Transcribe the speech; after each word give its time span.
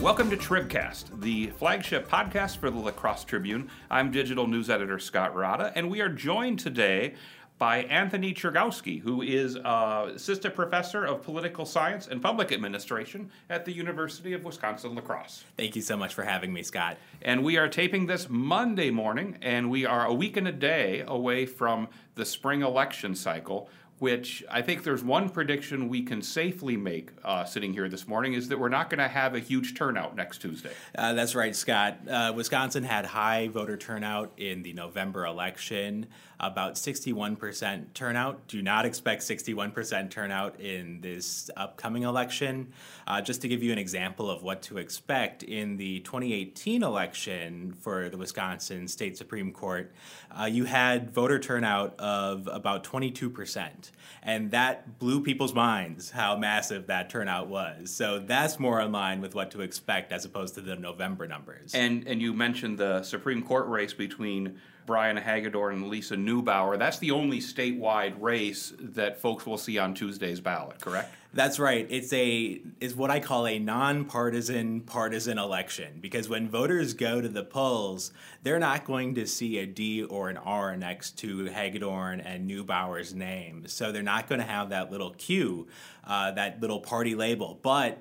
Welcome 0.00 0.30
to 0.30 0.36
Tribcast, 0.36 1.20
the 1.20 1.48
flagship 1.48 2.08
podcast 2.08 2.58
for 2.58 2.70
the 2.70 2.78
La 2.78 2.92
Crosse 2.92 3.24
Tribune. 3.24 3.68
I'm 3.90 4.12
digital 4.12 4.46
news 4.46 4.70
editor 4.70 5.00
Scott 5.00 5.34
Rada, 5.34 5.72
and 5.74 5.90
we 5.90 6.00
are 6.00 6.08
joined 6.08 6.60
today 6.60 7.14
by 7.58 7.78
Anthony 7.78 8.32
Chergosky, 8.32 9.00
who 9.00 9.22
is 9.22 9.56
uh, 9.56 10.12
assistant 10.14 10.54
professor 10.54 11.04
of 11.04 11.24
political 11.24 11.66
science 11.66 12.06
and 12.06 12.22
public 12.22 12.52
administration 12.52 13.28
at 13.50 13.64
the 13.64 13.72
University 13.72 14.34
of 14.34 14.44
Wisconsin 14.44 14.94
La 14.94 15.00
Crosse. 15.00 15.42
Thank 15.56 15.74
you 15.74 15.82
so 15.82 15.96
much 15.96 16.14
for 16.14 16.22
having 16.22 16.52
me, 16.52 16.62
Scott. 16.62 16.96
And 17.20 17.42
we 17.42 17.56
are 17.56 17.68
taping 17.68 18.06
this 18.06 18.28
Monday 18.30 18.90
morning, 18.90 19.36
and 19.42 19.68
we 19.68 19.84
are 19.84 20.06
a 20.06 20.14
week 20.14 20.36
and 20.36 20.46
a 20.46 20.52
day 20.52 21.02
away 21.08 21.44
from 21.44 21.88
the 22.14 22.24
spring 22.24 22.62
election 22.62 23.16
cycle 23.16 23.68
which 23.98 24.44
I 24.50 24.62
think 24.62 24.84
there's 24.84 25.02
one 25.02 25.28
prediction 25.28 25.88
we 25.88 26.02
can 26.02 26.22
safely 26.22 26.76
make 26.76 27.10
uh, 27.24 27.44
sitting 27.44 27.72
here 27.72 27.88
this 27.88 28.06
morning 28.06 28.34
is 28.34 28.48
that 28.48 28.58
we're 28.58 28.68
not 28.68 28.90
going 28.90 28.98
to 28.98 29.08
have 29.08 29.34
a 29.34 29.40
huge 29.40 29.74
turnout 29.74 30.14
next 30.16 30.38
Tuesday. 30.38 30.72
Uh, 30.96 31.12
that's 31.14 31.34
right, 31.34 31.54
Scott. 31.54 31.98
Uh, 32.08 32.32
Wisconsin 32.34 32.84
had 32.84 33.04
high 33.04 33.48
voter 33.48 33.76
turnout 33.76 34.32
in 34.36 34.62
the 34.62 34.72
November 34.72 35.26
election, 35.26 36.06
about 36.40 36.74
61% 36.74 37.94
turnout. 37.94 38.46
Do 38.46 38.62
not 38.62 38.86
expect 38.86 39.22
61% 39.22 40.10
turnout 40.10 40.60
in 40.60 41.00
this 41.00 41.50
upcoming 41.56 42.04
election. 42.04 42.72
Uh, 43.06 43.20
just 43.20 43.42
to 43.42 43.48
give 43.48 43.62
you 43.62 43.72
an 43.72 43.78
example 43.78 44.30
of 44.30 44.42
what 44.42 44.62
to 44.62 44.78
expect, 44.78 45.42
in 45.42 45.76
the 45.76 46.00
2018 46.00 46.82
election 46.82 47.74
for 47.80 48.08
the 48.08 48.16
Wisconsin 48.16 48.86
State 48.86 49.16
Supreme 49.16 49.52
Court, 49.52 49.92
uh, 50.38 50.44
you 50.44 50.64
had 50.64 51.10
voter 51.10 51.38
turnout 51.38 51.98
of 51.98 52.48
about 52.52 52.84
22%. 52.84 53.90
And 54.22 54.50
that 54.50 54.98
blew 54.98 55.22
people's 55.22 55.54
minds 55.54 56.10
how 56.10 56.36
massive 56.36 56.86
that 56.88 57.10
turnout 57.10 57.48
was. 57.48 57.90
So 57.90 58.18
that's 58.18 58.58
more 58.58 58.80
in 58.80 58.92
line 58.92 59.20
with 59.20 59.34
what 59.34 59.50
to 59.52 59.60
expect 59.62 60.12
as 60.12 60.24
opposed 60.24 60.54
to 60.54 60.60
the 60.60 60.76
November 60.76 61.26
numbers. 61.26 61.74
And 61.74 62.06
and 62.06 62.20
you 62.20 62.32
mentioned 62.32 62.78
the 62.78 63.02
Supreme 63.02 63.42
Court 63.42 63.66
race 63.68 63.92
between 63.92 64.58
Brian 64.88 65.18
Hagedorn 65.18 65.74
and 65.74 65.88
Lisa 65.88 66.16
Neubauer. 66.16 66.78
That's 66.78 66.98
the 66.98 67.10
only 67.10 67.40
statewide 67.40 68.14
race 68.18 68.72
that 68.80 69.20
folks 69.20 69.44
will 69.44 69.58
see 69.58 69.76
on 69.76 69.92
Tuesday's 69.92 70.40
ballot, 70.40 70.80
correct? 70.80 71.14
That's 71.34 71.58
right. 71.58 71.86
It's 71.90 72.10
a 72.14 72.62
is 72.80 72.96
what 72.96 73.10
I 73.10 73.20
call 73.20 73.46
a 73.46 73.58
nonpartisan 73.58 74.80
partisan 74.80 75.36
election 75.36 75.98
because 76.00 76.26
when 76.26 76.48
voters 76.48 76.94
go 76.94 77.20
to 77.20 77.28
the 77.28 77.44
polls, 77.44 78.12
they're 78.42 78.58
not 78.58 78.86
going 78.86 79.14
to 79.16 79.26
see 79.26 79.58
a 79.58 79.66
D 79.66 80.02
or 80.04 80.30
an 80.30 80.38
R 80.38 80.74
next 80.74 81.18
to 81.18 81.44
Hagedorn 81.44 82.20
and 82.20 82.50
Neubauer's 82.50 83.14
name. 83.14 83.64
So 83.66 83.92
they're 83.92 84.02
not 84.02 84.26
going 84.26 84.40
to 84.40 84.46
have 84.46 84.70
that 84.70 84.90
little 84.90 85.10
cue, 85.10 85.68
uh, 86.06 86.30
that 86.30 86.62
little 86.62 86.80
party 86.80 87.14
label. 87.14 87.58
But 87.62 87.98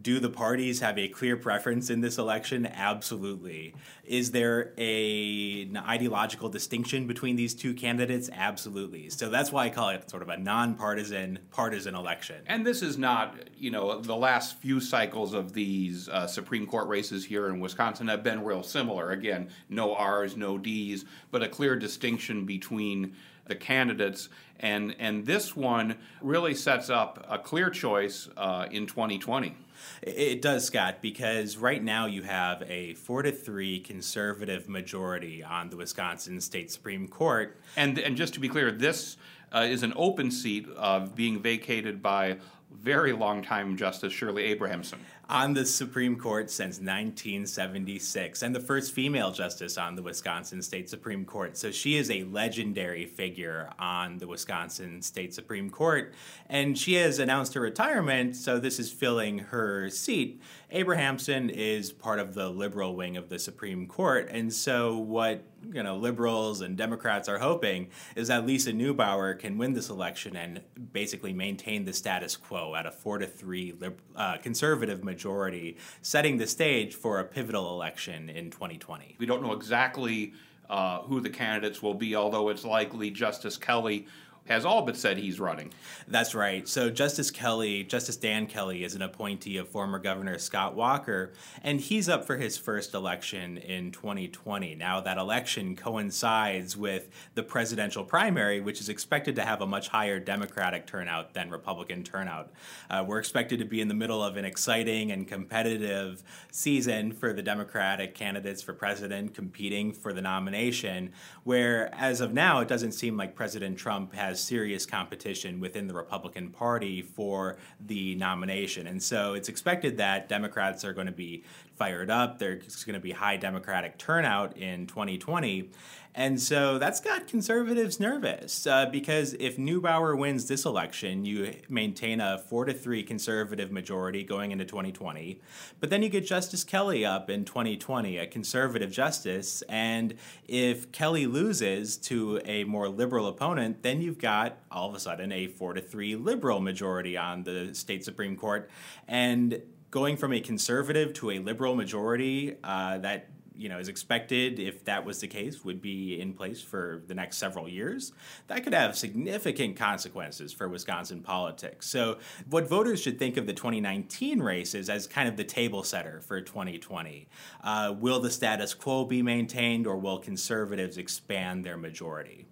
do 0.00 0.20
the 0.20 0.28
parties 0.28 0.80
have 0.80 0.98
a 0.98 1.08
clear 1.08 1.36
preference 1.36 1.88
in 1.88 2.00
this 2.00 2.18
election? 2.18 2.66
Absolutely. 2.66 3.74
Is 4.04 4.30
there 4.30 4.72
a, 4.76 5.62
an 5.62 5.76
ideological 5.76 6.48
distinction 6.48 7.06
between 7.06 7.36
these 7.36 7.54
two 7.54 7.72
candidates? 7.72 8.28
Absolutely. 8.32 9.08
So 9.10 9.30
that's 9.30 9.50
why 9.50 9.66
I 9.66 9.70
call 9.70 9.88
it 9.90 10.10
sort 10.10 10.22
of 10.22 10.28
a 10.28 10.36
nonpartisan, 10.36 11.38
partisan 11.50 11.94
election. 11.94 12.42
And 12.46 12.66
this 12.66 12.82
is 12.82 12.98
not, 12.98 13.36
you 13.56 13.70
know, 13.70 14.00
the 14.00 14.16
last 14.16 14.58
few 14.58 14.80
cycles 14.80 15.32
of 15.32 15.54
these 15.54 16.08
uh, 16.08 16.26
Supreme 16.26 16.66
Court 16.66 16.88
races 16.88 17.24
here 17.24 17.48
in 17.48 17.58
Wisconsin 17.60 18.08
have 18.08 18.22
been 18.22 18.44
real 18.44 18.62
similar. 18.62 19.10
Again, 19.12 19.48
no 19.68 19.94
R's, 19.94 20.36
no 20.36 20.58
D's, 20.58 21.04
but 21.30 21.42
a 21.42 21.48
clear 21.48 21.76
distinction 21.76 22.44
between 22.44 23.14
the 23.46 23.54
candidates. 23.54 24.28
And, 24.60 24.94
and 24.98 25.24
this 25.24 25.54
one 25.56 25.96
really 26.20 26.54
sets 26.54 26.90
up 26.90 27.24
a 27.28 27.38
clear 27.38 27.70
choice 27.70 28.28
uh, 28.36 28.66
in 28.70 28.86
2020. 28.86 29.56
It 30.02 30.42
does, 30.42 30.64
Scott, 30.64 30.96
because 31.00 31.56
right 31.56 31.82
now 31.82 32.06
you 32.06 32.22
have 32.22 32.62
a 32.68 32.94
four 32.94 33.22
to 33.22 33.32
three 33.32 33.80
conservative 33.80 34.68
majority 34.68 35.42
on 35.42 35.70
the 35.70 35.76
Wisconsin 35.76 36.40
State 36.40 36.70
Supreme 36.70 37.08
Court. 37.08 37.58
And 37.76 37.98
and 37.98 38.16
just 38.16 38.34
to 38.34 38.40
be 38.40 38.48
clear, 38.48 38.70
this 38.70 39.16
uh, 39.54 39.60
is 39.60 39.82
an 39.82 39.92
open 39.96 40.30
seat 40.30 40.66
uh, 40.76 41.06
being 41.06 41.40
vacated 41.40 42.02
by 42.02 42.38
very 42.70 43.12
long 43.12 43.42
time 43.42 43.76
Justice 43.76 44.12
Shirley 44.12 44.44
Abrahamson 44.44 44.98
on 45.28 45.54
the 45.54 45.66
Supreme 45.66 46.16
Court 46.16 46.50
since 46.50 46.76
1976 46.76 48.42
and 48.42 48.54
the 48.54 48.60
first 48.60 48.92
female 48.92 49.32
justice 49.32 49.76
on 49.76 49.96
the 49.96 50.02
Wisconsin 50.02 50.62
State 50.62 50.88
Supreme 50.88 51.24
Court. 51.24 51.56
So 51.56 51.70
she 51.70 51.96
is 51.96 52.10
a 52.10 52.24
legendary 52.24 53.06
figure 53.06 53.70
on 53.78 54.18
the 54.18 54.26
Wisconsin 54.26 55.02
State 55.02 55.34
Supreme 55.34 55.70
Court 55.70 56.14
and 56.48 56.78
she 56.78 56.94
has 56.94 57.18
announced 57.18 57.54
her 57.54 57.60
retirement, 57.60 58.36
so 58.36 58.58
this 58.58 58.78
is 58.78 58.90
filling 58.90 59.38
her 59.38 59.90
seat. 59.90 60.40
Abrahamson 60.70 61.48
is 61.48 61.92
part 61.92 62.18
of 62.18 62.34
the 62.34 62.48
liberal 62.48 62.96
wing 62.96 63.16
of 63.16 63.28
the 63.28 63.38
Supreme 63.38 63.86
Court, 63.86 64.28
and 64.30 64.52
so 64.52 64.98
what 64.98 65.44
you 65.72 65.82
know 65.82 65.96
liberals 65.96 66.60
and 66.60 66.76
Democrats 66.76 67.28
are 67.28 67.38
hoping 67.38 67.88
is 68.16 68.28
that 68.28 68.44
Lisa 68.44 68.72
Neubauer 68.72 69.38
can 69.38 69.58
win 69.58 69.74
this 69.74 69.90
election 69.90 70.34
and 70.34 70.60
basically 70.92 71.32
maintain 71.32 71.84
the 71.84 71.92
status 71.92 72.36
quo 72.36 72.74
at 72.74 72.84
a 72.84 72.90
four 72.90 73.18
to 73.18 73.26
three 73.26 73.74
uh, 74.16 74.38
conservative 74.38 75.04
majority, 75.04 75.76
setting 76.02 76.36
the 76.36 76.46
stage 76.46 76.94
for 76.94 77.20
a 77.20 77.24
pivotal 77.24 77.72
election 77.72 78.28
in 78.28 78.50
2020. 78.50 79.16
We 79.18 79.26
don't 79.26 79.42
know 79.42 79.52
exactly 79.52 80.32
uh, 80.68 81.02
who 81.02 81.20
the 81.20 81.30
candidates 81.30 81.80
will 81.80 81.94
be, 81.94 82.16
although 82.16 82.48
it's 82.48 82.64
likely 82.64 83.10
Justice 83.10 83.56
Kelly 83.56 84.08
has 84.48 84.64
all 84.64 84.82
but 84.82 84.96
said 84.96 85.18
he's 85.18 85.40
running. 85.40 85.72
That's 86.08 86.34
right. 86.34 86.66
So 86.68 86.90
Justice 86.90 87.30
Kelly, 87.30 87.84
Justice 87.84 88.16
Dan 88.16 88.46
Kelly, 88.46 88.84
is 88.84 88.94
an 88.94 89.02
appointee 89.02 89.56
of 89.56 89.68
former 89.68 89.98
Governor 89.98 90.38
Scott 90.38 90.74
Walker, 90.74 91.32
and 91.62 91.80
he's 91.80 92.08
up 92.08 92.24
for 92.24 92.36
his 92.36 92.56
first 92.56 92.94
election 92.94 93.58
in 93.58 93.90
2020. 93.90 94.74
Now 94.74 95.00
that 95.00 95.18
election 95.18 95.76
coincides 95.76 96.76
with 96.76 97.08
the 97.34 97.42
presidential 97.42 98.04
primary, 98.04 98.60
which 98.60 98.80
is 98.80 98.88
expected 98.88 99.36
to 99.36 99.42
have 99.42 99.60
a 99.60 99.66
much 99.66 99.88
higher 99.88 100.18
Democratic 100.18 100.86
turnout 100.86 101.34
than 101.34 101.50
Republican 101.50 102.02
turnout. 102.02 102.52
Uh, 102.88 103.04
we're 103.06 103.18
expected 103.18 103.58
to 103.58 103.64
be 103.64 103.80
in 103.80 103.88
the 103.88 103.94
middle 103.94 104.22
of 104.22 104.36
an 104.36 104.44
exciting 104.44 105.10
and 105.10 105.26
competitive 105.26 106.22
season 106.50 107.12
for 107.12 107.32
the 107.32 107.42
Democratic 107.42 108.14
candidates 108.14 108.62
for 108.62 108.72
president 108.72 109.34
competing 109.34 109.92
for 109.92 110.12
the 110.12 110.22
nomination, 110.22 111.12
where 111.44 111.94
as 111.94 112.20
of 112.20 112.32
now, 112.32 112.60
it 112.60 112.68
doesn't 112.68 112.92
seem 112.92 113.16
like 113.16 113.34
President 113.34 113.78
Trump 113.78 114.14
has 114.14 114.35
serious 114.36 114.86
competition 114.86 115.60
within 115.60 115.86
the 115.86 115.94
Republican 115.94 116.50
Party 116.50 117.02
for 117.02 117.56
the 117.80 118.14
nomination. 118.14 118.86
And 118.86 119.02
so 119.02 119.34
it's 119.34 119.48
expected 119.48 119.96
that 119.98 120.28
Democrats 120.28 120.84
are 120.84 120.92
going 120.92 121.06
to 121.06 121.12
be 121.12 121.44
fired 121.76 122.10
up. 122.10 122.38
There's 122.38 122.84
going 122.84 122.94
to 122.94 123.00
be 123.00 123.12
high 123.12 123.36
Democratic 123.36 123.98
turnout 123.98 124.56
in 124.56 124.86
2020. 124.86 125.70
And 126.18 126.40
so 126.40 126.78
that's 126.78 126.98
got 126.98 127.28
conservatives 127.28 128.00
nervous 128.00 128.66
uh, 128.66 128.86
because 128.86 129.34
if 129.34 129.58
Neubauer 129.58 130.18
wins 130.18 130.48
this 130.48 130.64
election, 130.64 131.26
you 131.26 131.54
maintain 131.68 132.22
a 132.22 132.38
four 132.38 132.64
to 132.64 132.72
three 132.72 133.02
conservative 133.02 133.70
majority 133.70 134.24
going 134.24 134.50
into 134.50 134.64
2020. 134.64 135.42
But 135.78 135.90
then 135.90 136.02
you 136.02 136.08
get 136.08 136.26
Justice 136.26 136.64
Kelly 136.64 137.04
up 137.04 137.28
in 137.28 137.44
2020, 137.44 138.16
a 138.16 138.26
conservative 138.26 138.90
justice. 138.90 139.62
And 139.68 140.14
if 140.48 140.90
Kelly 140.90 141.26
loses 141.26 141.98
to 141.98 142.40
a 142.46 142.64
more 142.64 142.88
liberal 142.88 143.28
opponent, 143.28 143.82
then 143.82 144.00
you've 144.00 144.18
got 144.18 144.56
all 144.70 144.88
of 144.88 144.94
a 144.94 145.00
sudden 145.00 145.30
a 145.32 145.48
four 145.48 145.74
to 145.74 145.82
three 145.82 146.16
liberal 146.16 146.60
majority 146.60 147.18
on 147.18 147.42
the 147.44 147.74
state 147.74 148.06
Supreme 148.06 148.36
Court. 148.36 148.70
And 149.06 149.60
going 149.90 150.16
from 150.16 150.32
a 150.32 150.40
conservative 150.40 151.12
to 151.14 151.30
a 151.30 151.38
liberal 151.38 151.74
majority 151.74 152.56
uh, 152.64 152.98
that 152.98 153.28
you 153.56 153.68
know 153.68 153.78
is 153.78 153.88
expected 153.88 154.58
if 154.58 154.84
that 154.84 155.04
was 155.04 155.20
the 155.20 155.26
case 155.26 155.64
would 155.64 155.80
be 155.80 156.20
in 156.20 156.32
place 156.32 156.60
for 156.60 157.02
the 157.06 157.14
next 157.14 157.38
several 157.38 157.68
years 157.68 158.12
that 158.48 158.62
could 158.62 158.74
have 158.74 158.96
significant 158.96 159.76
consequences 159.76 160.52
for 160.52 160.68
wisconsin 160.68 161.22
politics. 161.22 161.88
So 161.88 162.18
what 162.50 162.68
voters 162.68 163.00
should 163.00 163.18
think 163.18 163.36
of 163.36 163.46
the 163.46 163.52
2019 163.52 164.40
races 164.40 164.90
as 164.90 165.06
kind 165.06 165.28
of 165.28 165.36
the 165.36 165.44
table 165.44 165.82
setter 165.82 166.20
for 166.20 166.40
2020 166.40 167.28
uh, 167.64 167.94
will 167.98 168.20
the 168.20 168.30
status 168.30 168.74
quo 168.74 169.04
be 169.04 169.22
maintained 169.22 169.86
or 169.86 169.96
will 169.96 170.18
conservatives 170.18 170.98
expand 170.98 171.64
their 171.64 171.76
majority 171.76 172.46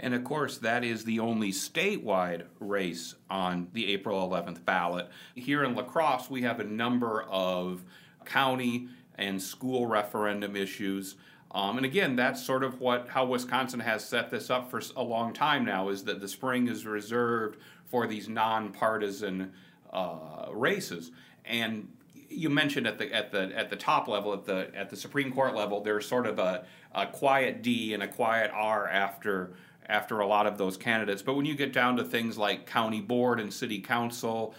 and 0.00 0.14
of 0.14 0.24
course, 0.24 0.58
that 0.58 0.82
is 0.82 1.04
the 1.04 1.20
only 1.20 1.52
statewide 1.52 2.46
race 2.58 3.14
on 3.28 3.68
the 3.74 3.92
April 3.92 4.28
11th 4.28 4.64
ballot. 4.64 5.08
Here 5.34 5.62
in 5.62 5.74
La 5.74 5.82
Crosse, 5.82 6.30
we 6.30 6.42
have 6.42 6.58
a 6.58 6.64
number 6.64 7.22
of 7.24 7.84
county 8.24 8.88
and 9.16 9.40
school 9.40 9.86
referendum 9.86 10.56
issues. 10.56 11.16
Um, 11.52 11.76
and 11.76 11.84
again, 11.84 12.16
that's 12.16 12.42
sort 12.42 12.64
of 12.64 12.80
what 12.80 13.08
how 13.08 13.26
Wisconsin 13.26 13.80
has 13.80 14.04
set 14.04 14.30
this 14.30 14.50
up 14.50 14.70
for 14.70 14.80
a 14.96 15.02
long 15.02 15.32
time 15.32 15.64
now 15.64 15.88
is 15.88 16.04
that 16.04 16.20
the 16.20 16.28
spring 16.28 16.68
is 16.68 16.86
reserved 16.86 17.58
for 17.84 18.06
these 18.06 18.28
nonpartisan 18.28 19.52
uh, 19.92 20.46
races. 20.52 21.10
And 21.44 21.88
you 22.30 22.48
mentioned 22.48 22.86
at 22.86 22.98
the 22.98 23.12
at 23.12 23.32
the 23.32 23.52
at 23.54 23.68
the 23.68 23.76
top 23.76 24.08
level 24.08 24.32
at 24.32 24.44
the 24.44 24.70
at 24.74 24.88
the 24.88 24.96
Supreme 24.96 25.32
Court 25.32 25.54
level, 25.54 25.82
there's 25.82 26.06
sort 26.06 26.26
of 26.26 26.38
a, 26.38 26.64
a 26.94 27.06
quiet 27.06 27.62
D 27.62 27.92
and 27.92 28.02
a 28.02 28.08
quiet 28.08 28.50
R 28.54 28.88
after 28.88 29.52
after 29.90 30.20
a 30.20 30.26
lot 30.26 30.46
of 30.46 30.56
those 30.56 30.76
candidates. 30.76 31.22
But 31.22 31.34
when 31.34 31.44
you 31.44 31.54
get 31.54 31.72
down 31.72 31.96
to 31.96 32.04
things 32.04 32.38
like 32.38 32.66
county 32.66 33.00
board 33.00 33.40
and 33.40 33.52
city 33.52 33.80
council, 33.80 34.54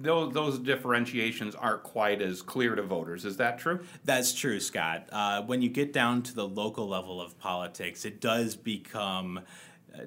those, 0.00 0.32
those 0.32 0.58
differentiations 0.58 1.54
aren't 1.54 1.82
quite 1.82 2.22
as 2.22 2.42
clear 2.42 2.74
to 2.74 2.82
voters. 2.82 3.24
Is 3.24 3.36
that 3.38 3.58
true? 3.58 3.80
That's 4.04 4.32
true, 4.32 4.60
Scott. 4.60 5.08
Uh, 5.10 5.42
when 5.42 5.62
you 5.62 5.68
get 5.68 5.92
down 5.92 6.22
to 6.22 6.34
the 6.34 6.46
local 6.46 6.88
level 6.88 7.20
of 7.20 7.38
politics, 7.38 8.04
it 8.04 8.20
does 8.20 8.56
become 8.56 9.40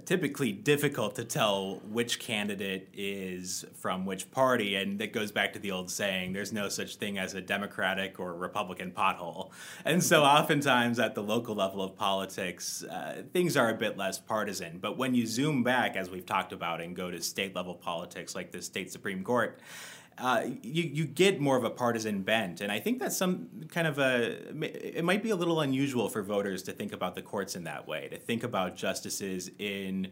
typically 0.05 0.51
difficult 0.51 1.15
to 1.15 1.23
tell 1.23 1.81
which 1.89 2.19
candidate 2.19 2.89
is 2.93 3.65
from 3.75 4.05
which 4.05 4.29
party, 4.31 4.75
and 4.75 4.99
that 4.99 5.13
goes 5.13 5.31
back 5.31 5.53
to 5.53 5.59
the 5.59 5.71
old 5.71 5.89
saying: 5.89 6.33
"There's 6.33 6.53
no 6.53 6.69
such 6.69 6.95
thing 6.95 7.17
as 7.17 7.33
a 7.33 7.41
Democratic 7.41 8.19
or 8.19 8.33
Republican 8.33 8.91
pothole." 8.91 9.51
And 9.85 10.03
so, 10.03 10.23
oftentimes 10.23 10.99
at 10.99 11.15
the 11.15 11.23
local 11.23 11.55
level 11.55 11.81
of 11.81 11.95
politics, 11.95 12.83
uh, 12.83 13.23
things 13.33 13.55
are 13.57 13.69
a 13.69 13.75
bit 13.75 13.97
less 13.97 14.19
partisan. 14.19 14.79
But 14.79 14.97
when 14.97 15.15
you 15.15 15.25
zoom 15.25 15.63
back, 15.63 15.95
as 15.95 16.09
we've 16.09 16.25
talked 16.25 16.53
about, 16.53 16.81
and 16.81 16.95
go 16.95 17.11
to 17.11 17.21
state 17.21 17.55
level 17.55 17.75
politics, 17.75 18.35
like 18.35 18.51
the 18.51 18.61
state 18.61 18.91
supreme 18.91 19.23
court 19.23 19.59
uh, 20.17 20.43
you, 20.63 20.83
you 20.83 21.05
get 21.05 21.39
more 21.39 21.57
of 21.57 21.63
a 21.63 21.69
partisan 21.69 22.21
bent. 22.21 22.61
And 22.61 22.71
I 22.71 22.79
think 22.79 22.99
that's 22.99 23.15
some 23.15 23.49
kind 23.69 23.85
of 23.85 23.99
a, 23.99 24.37
it 24.63 25.03
might 25.03 25.21
be 25.21 25.29
a 25.29 25.35
little 25.35 25.61
unusual 25.61 26.09
for 26.09 26.23
voters 26.23 26.63
to 26.63 26.71
think 26.71 26.91
about 26.91 27.15
the 27.15 27.21
courts 27.21 27.55
in 27.55 27.63
that 27.65 27.87
way, 27.87 28.07
to 28.09 28.17
think 28.17 28.43
about 28.43 28.75
justices 28.75 29.51
in 29.59 30.07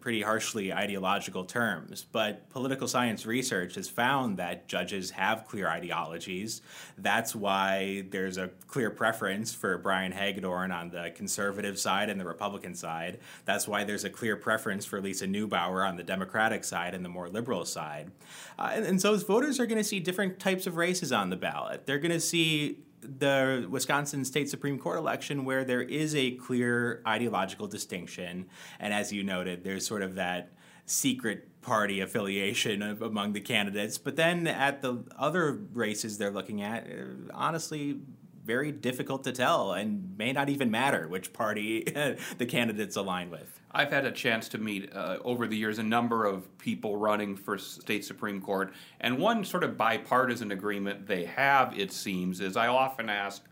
pretty 0.00 0.22
harshly 0.22 0.72
ideological 0.72 1.44
terms. 1.44 2.06
But 2.10 2.48
political 2.50 2.86
science 2.86 3.26
research 3.26 3.74
has 3.74 3.88
found 3.88 4.36
that 4.36 4.68
judges 4.68 5.10
have 5.10 5.48
clear 5.48 5.68
ideologies. 5.68 6.62
That's 6.96 7.34
why 7.34 8.04
there's 8.10 8.36
a 8.36 8.48
clear 8.68 8.90
preference 8.90 9.52
for 9.52 9.76
Brian 9.78 10.12
Hagedorn 10.12 10.70
on 10.70 10.90
the 10.90 11.12
conservative 11.16 11.80
side 11.80 12.10
and 12.10 12.20
the 12.20 12.24
Republican 12.24 12.76
side. 12.76 13.18
That's 13.44 13.66
why 13.66 13.82
there's 13.82 14.04
a 14.04 14.10
clear 14.10 14.36
preference 14.36 14.86
for 14.86 15.00
Lisa 15.00 15.26
Neubauer 15.26 15.86
on 15.86 15.96
the 15.96 16.04
Democratic 16.04 16.62
side 16.62 16.94
and 16.94 17.04
the 17.04 17.08
more 17.08 17.28
liberal 17.28 17.64
side. 17.64 18.12
Uh, 18.58 18.70
and, 18.74 18.86
and 18.86 19.00
so 19.00 19.16
voters 19.16 19.58
are 19.58 19.66
going 19.66 19.78
to 19.78 19.84
see 19.84 19.98
different 19.98 20.38
types 20.38 20.68
of 20.68 20.76
races 20.76 21.10
on 21.10 21.30
the 21.30 21.36
ballot. 21.36 21.86
They're 21.86 21.98
going 21.98 22.12
to 22.12 22.20
see 22.20 22.78
the 23.02 23.66
Wisconsin 23.68 24.24
State 24.24 24.48
Supreme 24.48 24.78
Court 24.78 24.98
election 24.98 25.44
where 25.44 25.64
there 25.64 25.82
is 25.82 26.14
a 26.14 26.32
clear 26.32 27.02
ideological 27.06 27.66
distinction. 27.66 28.46
And 28.78 28.94
as 28.94 29.12
you 29.12 29.24
noted, 29.24 29.64
there's 29.64 29.86
sort 29.86 30.02
of 30.02 30.14
that 30.14 30.52
secret 30.86 31.60
party 31.60 32.00
affiliation 32.00 32.82
among 32.82 33.32
the 33.32 33.40
candidates. 33.40 33.98
But 33.98 34.16
then 34.16 34.46
at 34.46 34.82
the 34.82 35.04
other 35.16 35.52
races 35.72 36.18
they're 36.18 36.30
looking 36.30 36.62
at, 36.62 36.86
honestly, 37.32 38.00
very 38.44 38.72
difficult 38.72 39.24
to 39.24 39.32
tell 39.32 39.72
and 39.72 40.16
may 40.18 40.32
not 40.32 40.48
even 40.48 40.70
matter 40.70 41.06
which 41.08 41.32
party 41.32 41.82
the 42.38 42.46
candidates 42.46 42.96
align 42.96 43.30
with. 43.30 43.60
I've 43.70 43.90
had 43.90 44.04
a 44.04 44.12
chance 44.12 44.48
to 44.50 44.58
meet 44.58 44.94
uh, 44.94 45.18
over 45.24 45.46
the 45.46 45.56
years 45.56 45.78
a 45.78 45.82
number 45.82 46.26
of 46.26 46.58
people 46.58 46.96
running 46.96 47.36
for 47.36 47.56
state 47.56 48.04
Supreme 48.04 48.40
Court, 48.40 48.74
and 49.00 49.18
one 49.18 49.44
sort 49.44 49.64
of 49.64 49.78
bipartisan 49.78 50.52
agreement 50.52 51.06
they 51.06 51.24
have, 51.24 51.78
it 51.78 51.92
seems, 51.92 52.40
is 52.40 52.56
I 52.56 52.66
often 52.66 53.08
ask, 53.08 53.42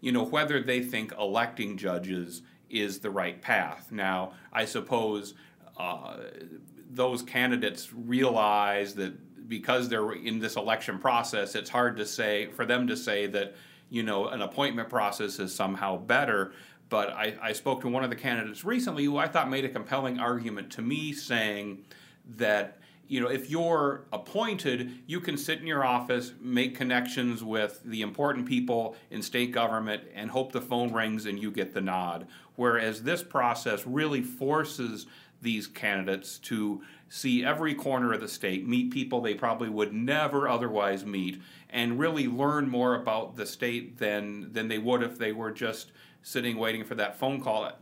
you 0.00 0.12
know, 0.12 0.24
whether 0.24 0.62
they 0.62 0.80
think 0.80 1.12
electing 1.18 1.76
judges 1.76 2.42
is 2.70 3.00
the 3.00 3.10
right 3.10 3.40
path. 3.42 3.92
Now, 3.92 4.32
I 4.52 4.64
suppose 4.64 5.34
uh, 5.76 6.16
those 6.90 7.22
candidates 7.22 7.92
realize 7.92 8.94
that 8.94 9.48
because 9.48 9.88
they're 9.88 10.12
in 10.12 10.38
this 10.38 10.56
election 10.56 10.98
process, 10.98 11.54
it's 11.54 11.70
hard 11.70 11.96
to 11.96 12.06
say 12.06 12.46
for 12.52 12.64
them 12.64 12.86
to 12.86 12.96
say 12.96 13.26
that 13.26 13.54
you 13.90 14.02
know 14.02 14.28
an 14.28 14.42
appointment 14.42 14.88
process 14.88 15.38
is 15.38 15.54
somehow 15.54 15.96
better. 15.96 16.52
But 16.88 17.10
I, 17.10 17.36
I 17.42 17.52
spoke 17.52 17.82
to 17.82 17.88
one 17.88 18.02
of 18.02 18.08
the 18.08 18.16
candidates 18.16 18.64
recently 18.64 19.04
who 19.04 19.18
I 19.18 19.28
thought 19.28 19.50
made 19.50 19.66
a 19.66 19.68
compelling 19.68 20.18
argument 20.18 20.70
to 20.72 20.82
me, 20.82 21.12
saying 21.12 21.84
that 22.36 22.78
you 23.08 23.20
know, 23.20 23.28
if 23.28 23.50
you're 23.50 24.04
appointed, 24.12 24.98
you 25.06 25.18
can 25.20 25.38
sit 25.38 25.60
in 25.60 25.66
your 25.66 25.84
office, 25.84 26.34
make 26.40 26.76
connections 26.76 27.42
with 27.42 27.80
the 27.84 28.02
important 28.02 28.46
people 28.46 28.96
in 29.10 29.22
state 29.22 29.50
government, 29.50 30.02
and 30.14 30.30
hope 30.30 30.52
the 30.52 30.60
phone 30.60 30.92
rings 30.92 31.24
and 31.24 31.42
you 31.42 31.50
get 31.50 31.72
the 31.72 31.80
nod. 31.80 32.28
Whereas 32.56 33.02
this 33.02 33.22
process 33.22 33.86
really 33.86 34.20
forces 34.20 35.06
these 35.40 35.66
candidates 35.66 36.38
to 36.38 36.82
see 37.08 37.44
every 37.44 37.74
corner 37.74 38.12
of 38.12 38.20
the 38.20 38.28
state, 38.28 38.66
meet 38.66 38.90
people 38.90 39.20
they 39.20 39.34
probably 39.34 39.68
would 39.68 39.92
never 39.92 40.48
otherwise 40.48 41.04
meet, 41.04 41.40
and 41.70 41.98
really 41.98 42.26
learn 42.26 42.68
more 42.68 42.94
about 42.94 43.36
the 43.36 43.46
state 43.46 43.98
than 43.98 44.52
than 44.52 44.68
they 44.68 44.78
would 44.78 45.02
if 45.02 45.18
they 45.18 45.32
were 45.32 45.50
just 45.50 45.92
sitting 46.22 46.58
waiting 46.58 46.84
for 46.84 46.94
that 46.94 47.18
phone 47.18 47.40
call. 47.40 47.72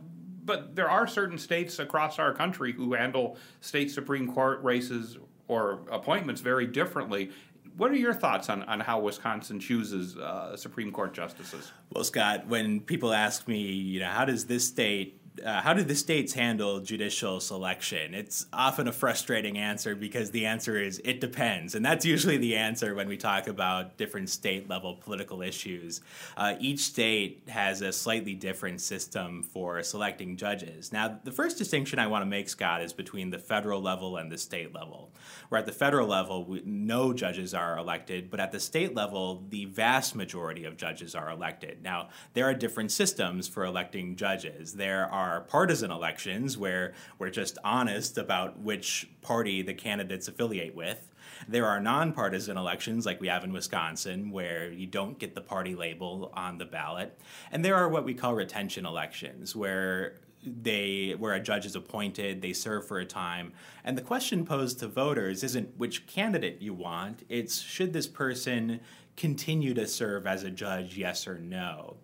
But 0.45 0.75
there 0.75 0.89
are 0.89 1.07
certain 1.07 1.37
states 1.37 1.79
across 1.79 2.19
our 2.19 2.33
country 2.33 2.71
who 2.71 2.93
handle 2.93 3.37
state 3.59 3.91
Supreme 3.91 4.31
Court 4.31 4.63
races 4.63 5.17
or 5.47 5.81
appointments 5.91 6.41
very 6.41 6.65
differently. 6.65 7.31
What 7.75 7.91
are 7.91 7.95
your 7.95 8.13
thoughts 8.13 8.49
on, 8.49 8.63
on 8.63 8.79
how 8.79 8.99
Wisconsin 9.01 9.59
chooses 9.59 10.17
uh, 10.17 10.55
Supreme 10.55 10.91
Court 10.91 11.13
justices? 11.13 11.71
Well, 11.93 12.03
Scott, 12.03 12.47
when 12.47 12.79
people 12.79 13.13
ask 13.13 13.47
me, 13.47 13.59
you 13.61 13.99
know, 13.99 14.07
how 14.07 14.25
does 14.25 14.45
this 14.45 14.67
state 14.67 15.19
uh, 15.45 15.61
how 15.61 15.73
do 15.73 15.83
the 15.83 15.95
states 15.95 16.33
handle 16.33 16.79
judicial 16.79 17.39
selection? 17.39 18.13
It's 18.13 18.45
often 18.51 18.87
a 18.87 18.91
frustrating 18.91 19.57
answer 19.57 19.95
because 19.95 20.31
the 20.31 20.45
answer 20.45 20.79
is 20.79 21.01
it 21.03 21.21
depends. 21.21 21.75
And 21.75 21.85
that's 21.85 22.05
usually 22.05 22.37
the 22.37 22.55
answer 22.55 22.95
when 22.95 23.07
we 23.07 23.17
talk 23.17 23.47
about 23.47 23.97
different 23.97 24.29
state 24.29 24.69
level 24.69 24.95
political 24.95 25.41
issues. 25.41 26.01
Uh, 26.35 26.55
each 26.59 26.79
state 26.79 27.43
has 27.47 27.81
a 27.81 27.91
slightly 27.91 28.33
different 28.33 28.81
system 28.81 29.43
for 29.43 29.81
selecting 29.83 30.37
judges. 30.37 30.91
Now, 30.91 31.19
the 31.23 31.31
first 31.31 31.57
distinction 31.57 31.99
I 31.99 32.07
want 32.07 32.23
to 32.23 32.27
make, 32.27 32.49
Scott, 32.49 32.81
is 32.81 32.93
between 32.93 33.29
the 33.29 33.39
federal 33.39 33.81
level 33.81 34.17
and 34.17 34.31
the 34.31 34.37
state 34.37 34.73
level. 34.73 35.11
Where 35.49 35.59
at 35.59 35.65
the 35.65 35.71
federal 35.71 36.07
level, 36.07 36.45
we, 36.45 36.61
no 36.65 37.13
judges 37.13 37.53
are 37.53 37.77
elected, 37.77 38.29
but 38.29 38.39
at 38.39 38.51
the 38.51 38.59
state 38.59 38.95
level, 38.95 39.43
the 39.49 39.65
vast 39.65 40.15
majority 40.15 40.65
of 40.65 40.77
judges 40.77 41.15
are 41.15 41.29
elected. 41.29 41.83
Now, 41.83 42.09
there 42.33 42.45
are 42.45 42.53
different 42.53 42.91
systems 42.91 43.47
for 43.47 43.63
electing 43.63 44.15
judges. 44.15 44.73
There 44.73 45.05
are 45.05 45.26
are 45.27 45.41
partisan 45.41 45.91
elections 45.91 46.57
where 46.57 46.93
we're 47.19 47.29
just 47.29 47.57
honest 47.63 48.17
about 48.17 48.59
which 48.59 49.09
party 49.21 49.61
the 49.61 49.73
candidates 49.73 50.27
affiliate 50.27 50.75
with. 50.75 51.09
There 51.47 51.65
are 51.65 51.79
nonpartisan 51.79 52.57
elections 52.57 53.05
like 53.05 53.21
we 53.21 53.27
have 53.27 53.43
in 53.43 53.53
Wisconsin 53.53 54.31
where 54.31 54.71
you 54.71 54.87
don't 54.87 55.19
get 55.19 55.35
the 55.35 55.41
party 55.41 55.75
label 55.75 56.31
on 56.33 56.57
the 56.57 56.65
ballot. 56.65 57.19
And 57.51 57.63
there 57.63 57.75
are 57.75 57.89
what 57.89 58.05
we 58.05 58.13
call 58.13 58.33
retention 58.33 58.85
elections 58.85 59.55
where 59.55 60.15
they 60.43 61.15
where 61.17 61.33
a 61.33 61.39
judge 61.39 61.65
is 61.65 61.75
appointed, 61.75 62.41
they 62.41 62.53
serve 62.53 62.87
for 62.87 62.99
a 62.99 63.05
time, 63.05 63.53
and 63.83 63.97
the 63.97 64.01
question 64.01 64.45
posed 64.45 64.79
to 64.79 64.87
voters 64.87 65.43
isn't 65.43 65.77
which 65.77 66.07
candidate 66.07 66.61
you 66.61 66.73
want, 66.73 67.23
it's 67.27 67.59
should 67.59 67.91
this 67.91 68.07
person 68.07 68.79
continue 69.17 69.73
to 69.73 69.87
serve 69.87 70.27
as 70.27 70.43
a 70.43 70.49
judge, 70.49 70.95
yes 70.95 71.27
or 71.27 71.39
no. 71.39 71.97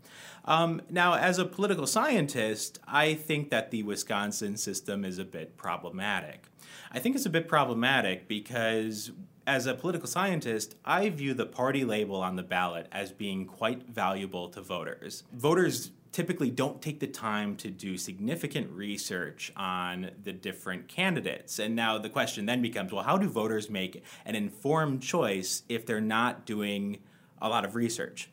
Um, 0.46 0.82
now, 0.90 1.14
as 1.16 1.40
a 1.40 1.46
political 1.46 1.88
scientist, 1.88 2.80
I 2.88 3.14
think 3.14 3.50
that 3.50 3.72
the 3.72 3.84
Wisconsin 3.84 4.58
system 4.58 5.06
is 5.06 5.18
a 5.18 5.26
bit 5.26 5.56
problematic. 5.58 6.46
I 6.92 7.00
think 7.00 7.16
it's 7.16 7.26
a 7.26 7.30
bit 7.30 7.48
problematic 7.48 8.28
because 8.28 9.12
as 9.48 9.66
a 9.66 9.74
political 9.74 10.08
scientist, 10.08 10.76
I 10.86 11.10
view 11.10 11.34
the 11.34 11.46
party 11.46 11.84
label 11.86 12.18
on 12.18 12.36
the 12.36 12.44
ballot 12.44 12.88
as 12.92 13.12
being 13.12 13.46
quite 13.46 13.88
valuable 13.88 14.50
to 14.50 14.62
voters. 14.62 15.24
Voters 15.34 15.92
typically 16.12 16.52
don't 16.52 16.82
take 16.82 17.00
the 17.00 17.08
time 17.08 17.56
to 17.58 17.70
do 17.70 17.98
significant 17.98 18.70
research 18.72 19.52
on 19.58 20.12
the 20.24 20.32
different 20.32 20.88
candidates. 20.88 21.58
And 21.60 21.76
now 21.76 21.98
the 21.98 22.10
question 22.10 22.46
then 22.46 22.62
becomes 22.62 22.94
well, 22.94 23.04
how 23.04 23.18
do 23.18 23.28
voters 23.28 23.70
make 23.70 24.04
an 24.26 24.36
informed 24.36 25.02
choice 25.02 25.64
if 25.68 25.86
they're 25.86 26.00
not 26.00 26.46
doing 26.46 27.00
a 27.42 27.50
lot 27.50 27.66
of 27.66 27.76
research? 27.76 28.30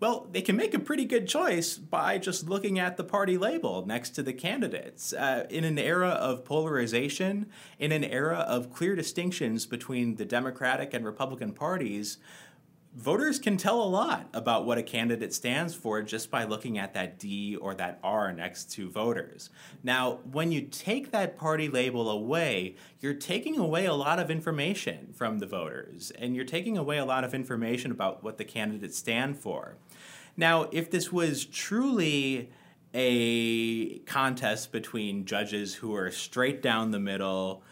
Well, 0.00 0.28
they 0.30 0.42
can 0.42 0.54
make 0.54 0.74
a 0.74 0.78
pretty 0.78 1.04
good 1.04 1.26
choice 1.26 1.76
by 1.76 2.18
just 2.18 2.48
looking 2.48 2.78
at 2.78 2.96
the 2.96 3.02
party 3.02 3.36
label 3.36 3.84
next 3.84 4.10
to 4.10 4.22
the 4.22 4.32
candidates. 4.32 5.12
Uh, 5.12 5.46
in 5.50 5.64
an 5.64 5.76
era 5.76 6.10
of 6.10 6.44
polarization, 6.44 7.46
in 7.80 7.90
an 7.90 8.04
era 8.04 8.38
of 8.38 8.72
clear 8.72 8.94
distinctions 8.94 9.66
between 9.66 10.14
the 10.14 10.24
Democratic 10.24 10.94
and 10.94 11.04
Republican 11.04 11.52
parties, 11.52 12.18
voters 12.94 13.38
can 13.38 13.56
tell 13.56 13.82
a 13.82 13.84
lot 13.84 14.28
about 14.32 14.66
what 14.66 14.78
a 14.78 14.82
candidate 14.82 15.32
stands 15.32 15.74
for 15.74 16.02
just 16.02 16.30
by 16.30 16.44
looking 16.44 16.78
at 16.78 16.94
that 16.94 17.18
D 17.18 17.56
or 17.56 17.74
that 17.74 17.98
R 18.02 18.32
next 18.32 18.72
to 18.72 18.90
voters. 18.90 19.50
Now, 19.82 20.20
when 20.30 20.50
you 20.52 20.62
take 20.62 21.10
that 21.12 21.36
party 21.36 21.68
label 21.68 22.10
away, 22.10 22.76
you're 23.00 23.14
taking 23.14 23.58
away 23.58 23.86
a 23.86 23.94
lot 23.94 24.18
of 24.18 24.30
information 24.30 25.12
from 25.14 25.38
the 25.38 25.46
voters, 25.46 26.10
and 26.18 26.34
you're 26.34 26.44
taking 26.44 26.76
away 26.76 26.98
a 26.98 27.04
lot 27.04 27.24
of 27.24 27.34
information 27.34 27.90
about 27.90 28.24
what 28.24 28.38
the 28.38 28.44
candidates 28.44 28.98
stand 28.98 29.38
for. 29.38 29.76
Now, 30.36 30.68
if 30.72 30.90
this 30.90 31.12
was 31.12 31.44
truly 31.44 32.50
a 32.94 33.98
contest 34.00 34.72
between 34.72 35.26
judges 35.26 35.74
who 35.74 35.94
are 35.94 36.10
straight 36.10 36.62
down 36.62 36.90
the 36.90 36.98
middle, 36.98 37.62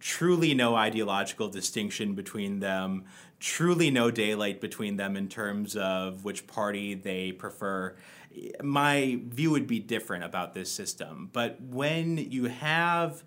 truly 0.00 0.52
no 0.52 0.74
ideological 0.74 1.48
distinction 1.48 2.14
between 2.14 2.60
them, 2.60 3.04
truly 3.44 3.90
no 3.90 4.10
daylight 4.10 4.58
between 4.58 4.96
them 4.96 5.18
in 5.18 5.28
terms 5.28 5.76
of 5.76 6.24
which 6.24 6.46
party 6.46 6.94
they 6.94 7.30
prefer, 7.30 7.94
my 8.62 9.20
view 9.26 9.50
would 9.50 9.66
be 9.66 9.78
different 9.78 10.24
about 10.24 10.54
this 10.54 10.72
system. 10.72 11.28
But 11.30 11.60
when 11.60 12.16
you 12.16 12.46
have 12.46 13.22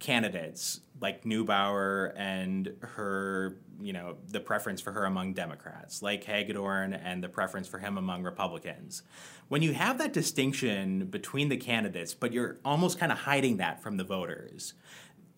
candidates 0.00 0.80
like 1.00 1.22
Neubauer 1.22 2.12
and 2.16 2.74
her, 2.80 3.58
you 3.80 3.92
know, 3.92 4.16
the 4.26 4.40
preference 4.40 4.80
for 4.80 4.90
her 4.90 5.04
among 5.04 5.34
Democrats, 5.34 6.02
like 6.02 6.24
Hagedorn 6.24 6.92
and 6.92 7.22
the 7.22 7.28
preference 7.28 7.68
for 7.68 7.78
him 7.78 7.96
among 7.96 8.24
Republicans. 8.24 9.04
When 9.46 9.62
you 9.62 9.72
have 9.72 9.98
that 9.98 10.12
distinction 10.12 11.06
between 11.06 11.48
the 11.48 11.56
candidates, 11.56 12.12
but 12.12 12.32
you're 12.32 12.58
almost 12.64 12.98
kind 12.98 13.12
of 13.12 13.18
hiding 13.18 13.58
that 13.58 13.80
from 13.80 13.98
the 13.98 14.04
voters, 14.04 14.74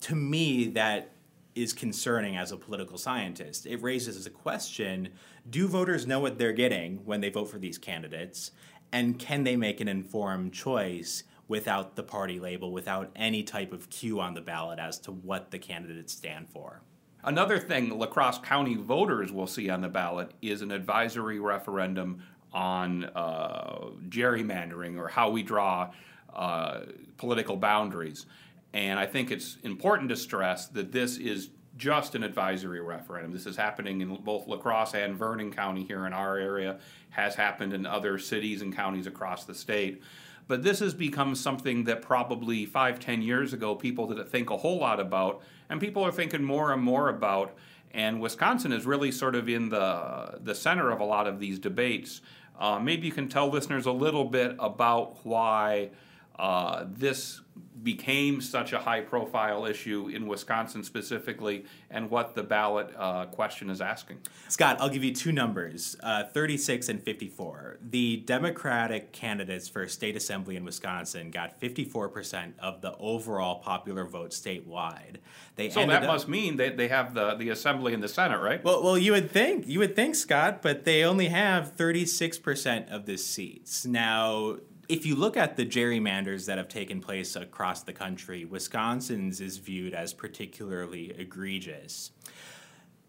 to 0.01 0.15
me, 0.15 0.65
that 0.69 1.11
is 1.55 1.73
concerning 1.73 2.37
as 2.37 2.51
a 2.51 2.57
political 2.57 2.97
scientist. 2.97 3.65
It 3.65 3.81
raises 3.81 4.25
a 4.25 4.29
question 4.29 5.09
do 5.49 5.67
voters 5.67 6.07
know 6.07 6.19
what 6.19 6.37
they're 6.37 6.53
getting 6.53 7.05
when 7.05 7.21
they 7.21 7.29
vote 7.29 7.49
for 7.49 7.57
these 7.57 7.77
candidates? 7.77 8.51
And 8.91 9.19
can 9.19 9.43
they 9.43 9.55
make 9.55 9.81
an 9.81 9.87
informed 9.87 10.53
choice 10.53 11.23
without 11.47 11.95
the 11.95 12.03
party 12.03 12.39
label, 12.39 12.71
without 12.71 13.11
any 13.15 13.43
type 13.43 13.73
of 13.73 13.89
cue 13.89 14.19
on 14.21 14.33
the 14.33 14.41
ballot 14.41 14.79
as 14.79 14.99
to 14.99 15.11
what 15.11 15.51
the 15.51 15.59
candidates 15.59 16.13
stand 16.13 16.49
for? 16.49 16.81
Another 17.23 17.57
thing 17.57 17.97
La 17.97 18.05
Crosse 18.05 18.39
County 18.39 18.75
voters 18.75 19.31
will 19.31 19.47
see 19.47 19.69
on 19.69 19.81
the 19.81 19.89
ballot 19.89 20.31
is 20.41 20.61
an 20.61 20.71
advisory 20.71 21.39
referendum 21.39 22.21
on 22.53 23.05
uh, 23.15 23.89
gerrymandering 24.09 24.97
or 24.97 25.07
how 25.07 25.29
we 25.29 25.41
draw 25.41 25.91
uh, 26.33 26.81
political 27.17 27.55
boundaries. 27.55 28.25
And 28.73 28.99
I 28.99 29.05
think 29.05 29.31
it's 29.31 29.57
important 29.63 30.09
to 30.09 30.15
stress 30.15 30.67
that 30.67 30.91
this 30.91 31.17
is 31.17 31.49
just 31.77 32.15
an 32.15 32.23
advisory 32.23 32.81
referendum. 32.81 33.31
This 33.31 33.45
is 33.45 33.55
happening 33.55 34.01
in 34.01 34.15
both 34.17 34.47
La 34.47 34.57
Crosse 34.57 34.95
and 34.95 35.15
Vernon 35.15 35.51
County 35.51 35.83
here 35.83 36.05
in 36.05 36.13
our 36.13 36.37
area, 36.37 36.79
has 37.11 37.35
happened 37.35 37.73
in 37.73 37.85
other 37.85 38.17
cities 38.17 38.61
and 38.61 38.75
counties 38.75 39.07
across 39.07 39.45
the 39.45 39.55
state. 39.55 40.01
But 40.47 40.63
this 40.63 40.79
has 40.79 40.93
become 40.93 41.35
something 41.35 41.85
that 41.85 42.01
probably 42.01 42.65
five, 42.65 42.99
ten 42.99 43.21
years 43.21 43.53
ago 43.53 43.75
people 43.75 44.07
didn't 44.07 44.29
think 44.29 44.49
a 44.49 44.57
whole 44.57 44.77
lot 44.77 44.99
about, 44.99 45.41
and 45.69 45.79
people 45.79 46.03
are 46.03 46.11
thinking 46.11 46.43
more 46.43 46.73
and 46.73 46.81
more 46.81 47.09
about. 47.09 47.55
And 47.91 48.19
Wisconsin 48.19 48.71
is 48.71 48.85
really 48.85 49.11
sort 49.11 49.35
of 49.35 49.47
in 49.47 49.69
the 49.69 50.39
the 50.41 50.55
center 50.55 50.91
of 50.91 50.99
a 50.99 51.05
lot 51.05 51.27
of 51.27 51.39
these 51.39 51.59
debates. 51.59 52.21
Uh, 52.59 52.79
maybe 52.79 53.07
you 53.07 53.13
can 53.13 53.29
tell 53.29 53.49
listeners 53.49 53.85
a 53.85 53.91
little 53.91 54.25
bit 54.25 54.55
about 54.59 55.25
why 55.25 55.89
uh, 56.37 56.85
this 56.87 57.41
became 57.83 58.39
such 58.39 58.71
a 58.71 58.79
high 58.79 59.01
profile 59.01 59.65
issue 59.65 60.07
in 60.07 60.25
Wisconsin 60.25 60.83
specifically 60.83 61.65
and 61.89 62.09
what 62.09 62.33
the 62.33 62.43
ballot 62.43 62.93
uh, 62.97 63.25
question 63.25 63.69
is 63.69 63.81
asking. 63.81 64.19
Scott, 64.47 64.77
I'll 64.79 64.89
give 64.89 65.03
you 65.03 65.13
two 65.13 65.31
numbers 65.31 65.95
uh, 66.01 66.23
36 66.23 66.89
and 66.89 67.03
54. 67.03 67.79
The 67.81 68.17
Democratic 68.17 69.11
candidates 69.11 69.67
for 69.67 69.87
state 69.87 70.15
assembly 70.15 70.55
in 70.55 70.63
Wisconsin 70.63 71.29
got 71.29 71.59
54% 71.59 72.53
of 72.59 72.81
the 72.81 72.95
overall 72.97 73.59
popular 73.59 74.05
vote 74.05 74.31
statewide. 74.31 75.17
They 75.55 75.69
so 75.69 75.85
that 75.85 76.03
up, 76.03 76.07
must 76.07 76.27
mean 76.27 76.57
that 76.57 76.77
they 76.77 76.87
have 76.87 77.13
the, 77.13 77.35
the 77.35 77.49
assembly 77.49 77.93
and 77.93 78.01
the 78.01 78.07
Senate, 78.07 78.39
right? 78.39 78.63
Well, 78.63 78.81
well, 78.81 78.97
you 78.97 79.11
would 79.11 79.29
think, 79.29 79.67
you 79.67 79.79
would 79.79 79.95
think, 79.95 80.15
Scott, 80.15 80.61
but 80.61 80.85
they 80.85 81.03
only 81.03 81.27
have 81.27 81.75
36% 81.75 82.89
of 82.89 83.05
the 83.05 83.17
seats. 83.17 83.85
Now, 83.85 84.57
if 84.89 85.05
you 85.05 85.15
look 85.15 85.37
at 85.37 85.55
the 85.55 85.65
gerrymanders 85.65 86.45
that 86.47 86.57
have 86.57 86.67
taken 86.67 86.99
place 86.99 87.35
across 87.35 87.83
the 87.83 87.93
country, 87.93 88.45
Wisconsin's 88.45 89.39
is 89.39 89.57
viewed 89.57 89.93
as 89.93 90.13
particularly 90.13 91.11
egregious. 91.17 92.11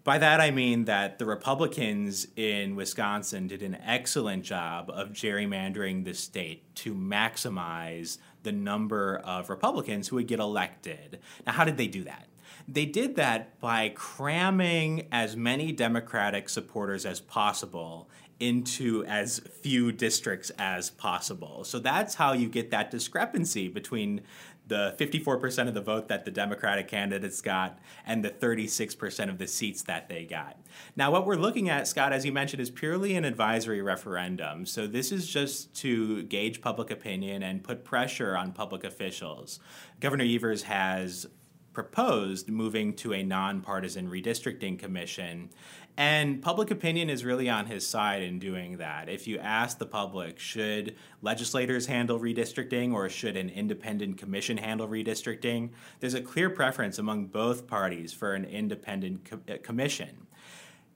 By 0.04 0.18
that 0.18 0.40
I 0.40 0.50
mean 0.50 0.84
that 0.84 1.18
the 1.18 1.24
Republicans 1.24 2.26
in 2.36 2.76
Wisconsin 2.76 3.46
did 3.46 3.62
an 3.62 3.78
excellent 3.82 4.44
job 4.44 4.90
of 4.90 5.10
gerrymandering 5.10 6.04
the 6.04 6.12
state 6.12 6.74
to 6.76 6.94
maximize 6.94 8.18
the 8.42 8.52
number 8.52 9.16
of 9.24 9.48
Republicans 9.48 10.08
who 10.08 10.16
would 10.16 10.28
get 10.28 10.40
elected. 10.40 11.20
Now, 11.46 11.54
how 11.54 11.64
did 11.64 11.78
they 11.78 11.86
do 11.86 12.04
that? 12.04 12.28
They 12.68 12.86
did 12.86 13.16
that 13.16 13.58
by 13.60 13.90
cramming 13.94 15.08
as 15.10 15.36
many 15.36 15.72
Democratic 15.72 16.48
supporters 16.48 17.04
as 17.06 17.20
possible 17.20 18.08
into 18.40 19.04
as 19.06 19.38
few 19.38 19.92
districts 19.92 20.50
as 20.58 20.90
possible. 20.90 21.64
So 21.64 21.78
that's 21.78 22.14
how 22.14 22.32
you 22.32 22.48
get 22.48 22.70
that 22.70 22.90
discrepancy 22.90 23.68
between 23.68 24.22
the 24.66 24.94
54% 24.98 25.68
of 25.68 25.74
the 25.74 25.80
vote 25.80 26.08
that 26.08 26.24
the 26.24 26.30
Democratic 26.30 26.88
candidates 26.88 27.40
got 27.42 27.78
and 28.06 28.24
the 28.24 28.30
36% 28.30 29.28
of 29.28 29.38
the 29.38 29.46
seats 29.46 29.82
that 29.82 30.08
they 30.08 30.24
got. 30.24 30.58
Now, 30.96 31.10
what 31.10 31.26
we're 31.26 31.36
looking 31.36 31.68
at, 31.68 31.86
Scott, 31.86 32.12
as 32.12 32.24
you 32.24 32.32
mentioned, 32.32 32.62
is 32.62 32.70
purely 32.70 33.14
an 33.14 33.24
advisory 33.24 33.82
referendum. 33.82 34.64
So 34.64 34.86
this 34.86 35.12
is 35.12 35.28
just 35.28 35.74
to 35.76 36.22
gauge 36.24 36.62
public 36.62 36.90
opinion 36.90 37.42
and 37.42 37.62
put 37.62 37.84
pressure 37.84 38.36
on 38.36 38.52
public 38.52 38.84
officials. 38.84 39.60
Governor 40.00 40.24
Evers 40.24 40.62
has 40.62 41.26
proposed 41.74 42.48
moving 42.48 42.94
to 42.94 43.12
a 43.12 43.22
nonpartisan 43.22 44.08
redistricting 44.08 44.78
commission. 44.78 45.50
And 45.96 46.42
public 46.42 46.70
opinion 46.70 47.10
is 47.10 47.24
really 47.24 47.48
on 47.48 47.66
his 47.66 47.86
side 47.86 48.22
in 48.22 48.38
doing 48.38 48.78
that. 48.78 49.08
If 49.08 49.28
you 49.28 49.38
ask 49.38 49.78
the 49.78 49.86
public, 49.86 50.38
should 50.38 50.96
legislators 51.22 51.86
handle 51.86 52.18
redistricting 52.18 52.92
or 52.92 53.08
should 53.08 53.36
an 53.36 53.48
independent 53.50 54.16
commission 54.16 54.56
handle 54.56 54.88
redistricting, 54.88 55.70
there's 56.00 56.14
a 56.14 56.20
clear 56.20 56.50
preference 56.50 56.98
among 56.98 57.26
both 57.26 57.66
parties 57.66 58.12
for 58.12 58.34
an 58.34 58.44
independent 58.44 59.24
co- 59.24 59.40
uh, 59.52 59.58
commission. 59.62 60.26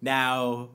Now, 0.00 0.70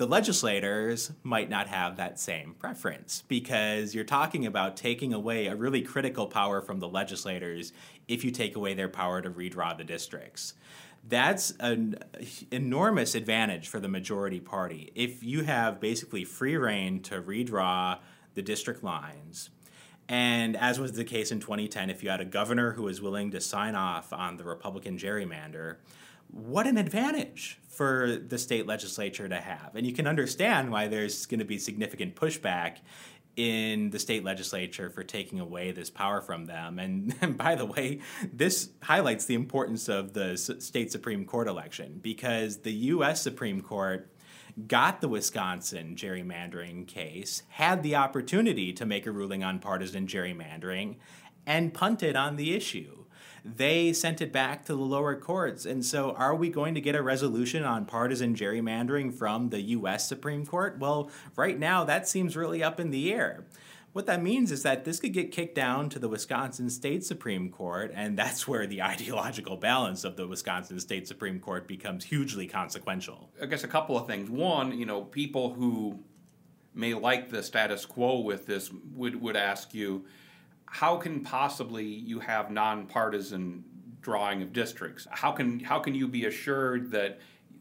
the 0.00 0.06
legislators 0.06 1.12
might 1.22 1.50
not 1.50 1.66
have 1.66 1.98
that 1.98 2.18
same 2.18 2.54
preference 2.58 3.22
because 3.28 3.94
you're 3.94 4.02
talking 4.02 4.46
about 4.46 4.74
taking 4.74 5.12
away 5.12 5.46
a 5.46 5.54
really 5.54 5.82
critical 5.82 6.26
power 6.26 6.62
from 6.62 6.80
the 6.80 6.88
legislators 6.88 7.74
if 8.08 8.24
you 8.24 8.30
take 8.30 8.56
away 8.56 8.72
their 8.72 8.88
power 8.88 9.20
to 9.20 9.28
redraw 9.28 9.76
the 9.76 9.84
districts. 9.84 10.54
That's 11.06 11.52
an 11.60 11.98
enormous 12.50 13.14
advantage 13.14 13.68
for 13.68 13.78
the 13.78 13.88
majority 13.88 14.40
party. 14.40 14.90
If 14.94 15.22
you 15.22 15.42
have 15.44 15.80
basically 15.80 16.24
free 16.24 16.56
rein 16.56 17.02
to 17.02 17.20
redraw 17.20 17.98
the 18.32 18.40
district 18.40 18.82
lines, 18.82 19.50
and 20.08 20.56
as 20.56 20.80
was 20.80 20.92
the 20.92 21.04
case 21.04 21.30
in 21.30 21.40
2010, 21.40 21.90
if 21.90 22.02
you 22.02 22.08
had 22.08 22.22
a 22.22 22.24
governor 22.24 22.72
who 22.72 22.84
was 22.84 23.02
willing 23.02 23.32
to 23.32 23.40
sign 23.42 23.74
off 23.74 24.14
on 24.14 24.38
the 24.38 24.44
Republican 24.44 24.96
gerrymander, 24.96 25.76
what 26.32 26.66
an 26.66 26.76
advantage 26.76 27.60
for 27.68 28.16
the 28.16 28.38
state 28.38 28.66
legislature 28.66 29.28
to 29.28 29.40
have. 29.40 29.74
And 29.74 29.86
you 29.86 29.92
can 29.92 30.06
understand 30.06 30.70
why 30.70 30.88
there's 30.88 31.26
going 31.26 31.38
to 31.38 31.44
be 31.44 31.58
significant 31.58 32.14
pushback 32.14 32.78
in 33.36 33.90
the 33.90 33.98
state 33.98 34.24
legislature 34.24 34.90
for 34.90 35.02
taking 35.02 35.40
away 35.40 35.72
this 35.72 35.88
power 35.88 36.20
from 36.20 36.46
them. 36.46 36.78
And, 36.78 37.14
and, 37.20 37.36
by 37.36 37.54
the 37.54 37.64
way, 37.64 38.00
this 38.32 38.70
highlights 38.82 39.24
the 39.24 39.34
importance 39.34 39.88
of 39.88 40.12
the 40.12 40.36
state 40.36 40.92
Supreme 40.92 41.24
Court 41.24 41.48
election 41.48 42.00
because 42.02 42.58
the 42.58 42.72
U.S. 42.72 43.22
Supreme 43.22 43.60
Court 43.60 44.12
got 44.66 45.00
the 45.00 45.08
Wisconsin 45.08 45.94
gerrymandering 45.96 46.86
case, 46.86 47.44
had 47.48 47.82
the 47.82 47.96
opportunity 47.96 48.72
to 48.72 48.84
make 48.84 49.06
a 49.06 49.12
ruling 49.12 49.44
on 49.44 49.58
partisan 49.58 50.06
gerrymandering, 50.06 50.96
and 51.46 51.72
punted 51.72 52.16
on 52.16 52.36
the 52.36 52.54
issue 52.54 52.99
they 53.44 53.92
sent 53.92 54.20
it 54.20 54.32
back 54.32 54.64
to 54.66 54.74
the 54.74 54.80
lower 54.80 55.16
courts. 55.16 55.64
And 55.64 55.84
so, 55.84 56.12
are 56.12 56.34
we 56.34 56.48
going 56.48 56.74
to 56.74 56.80
get 56.80 56.94
a 56.94 57.02
resolution 57.02 57.64
on 57.64 57.86
partisan 57.86 58.34
gerrymandering 58.34 59.14
from 59.14 59.50
the 59.50 59.60
U.S. 59.60 60.08
Supreme 60.08 60.46
Court? 60.46 60.78
Well, 60.78 61.10
right 61.36 61.58
now, 61.58 61.84
that 61.84 62.08
seems 62.08 62.36
really 62.36 62.62
up 62.62 62.80
in 62.80 62.90
the 62.90 63.12
air. 63.12 63.44
What 63.92 64.06
that 64.06 64.22
means 64.22 64.52
is 64.52 64.62
that 64.62 64.84
this 64.84 65.00
could 65.00 65.12
get 65.12 65.32
kicked 65.32 65.56
down 65.56 65.88
to 65.90 65.98
the 65.98 66.08
Wisconsin 66.08 66.70
State 66.70 67.04
Supreme 67.04 67.50
Court, 67.50 67.90
and 67.94 68.16
that's 68.16 68.46
where 68.46 68.66
the 68.66 68.82
ideological 68.92 69.56
balance 69.56 70.04
of 70.04 70.16
the 70.16 70.28
Wisconsin 70.28 70.78
State 70.78 71.08
Supreme 71.08 71.40
Court 71.40 71.66
becomes 71.66 72.04
hugely 72.04 72.46
consequential. 72.46 73.30
I 73.42 73.46
guess 73.46 73.64
a 73.64 73.68
couple 73.68 73.98
of 73.98 74.06
things. 74.06 74.30
One, 74.30 74.78
you 74.78 74.86
know, 74.86 75.02
people 75.02 75.54
who 75.54 75.98
may 76.72 76.94
like 76.94 77.30
the 77.30 77.42
status 77.42 77.84
quo 77.84 78.20
with 78.20 78.46
this 78.46 78.70
would, 78.94 79.20
would 79.20 79.36
ask 79.36 79.74
you, 79.74 80.04
how 80.70 80.96
can 80.96 81.20
possibly 81.20 81.84
you 81.84 82.20
have 82.20 82.50
nonpartisan 82.50 83.64
drawing 84.00 84.40
of 84.40 84.52
districts? 84.52 85.06
How 85.10 85.32
can 85.32 85.58
how 85.60 85.80
can 85.80 85.96
you 85.96 86.06
be 86.06 86.26
assured 86.26 86.92
that 86.92 87.18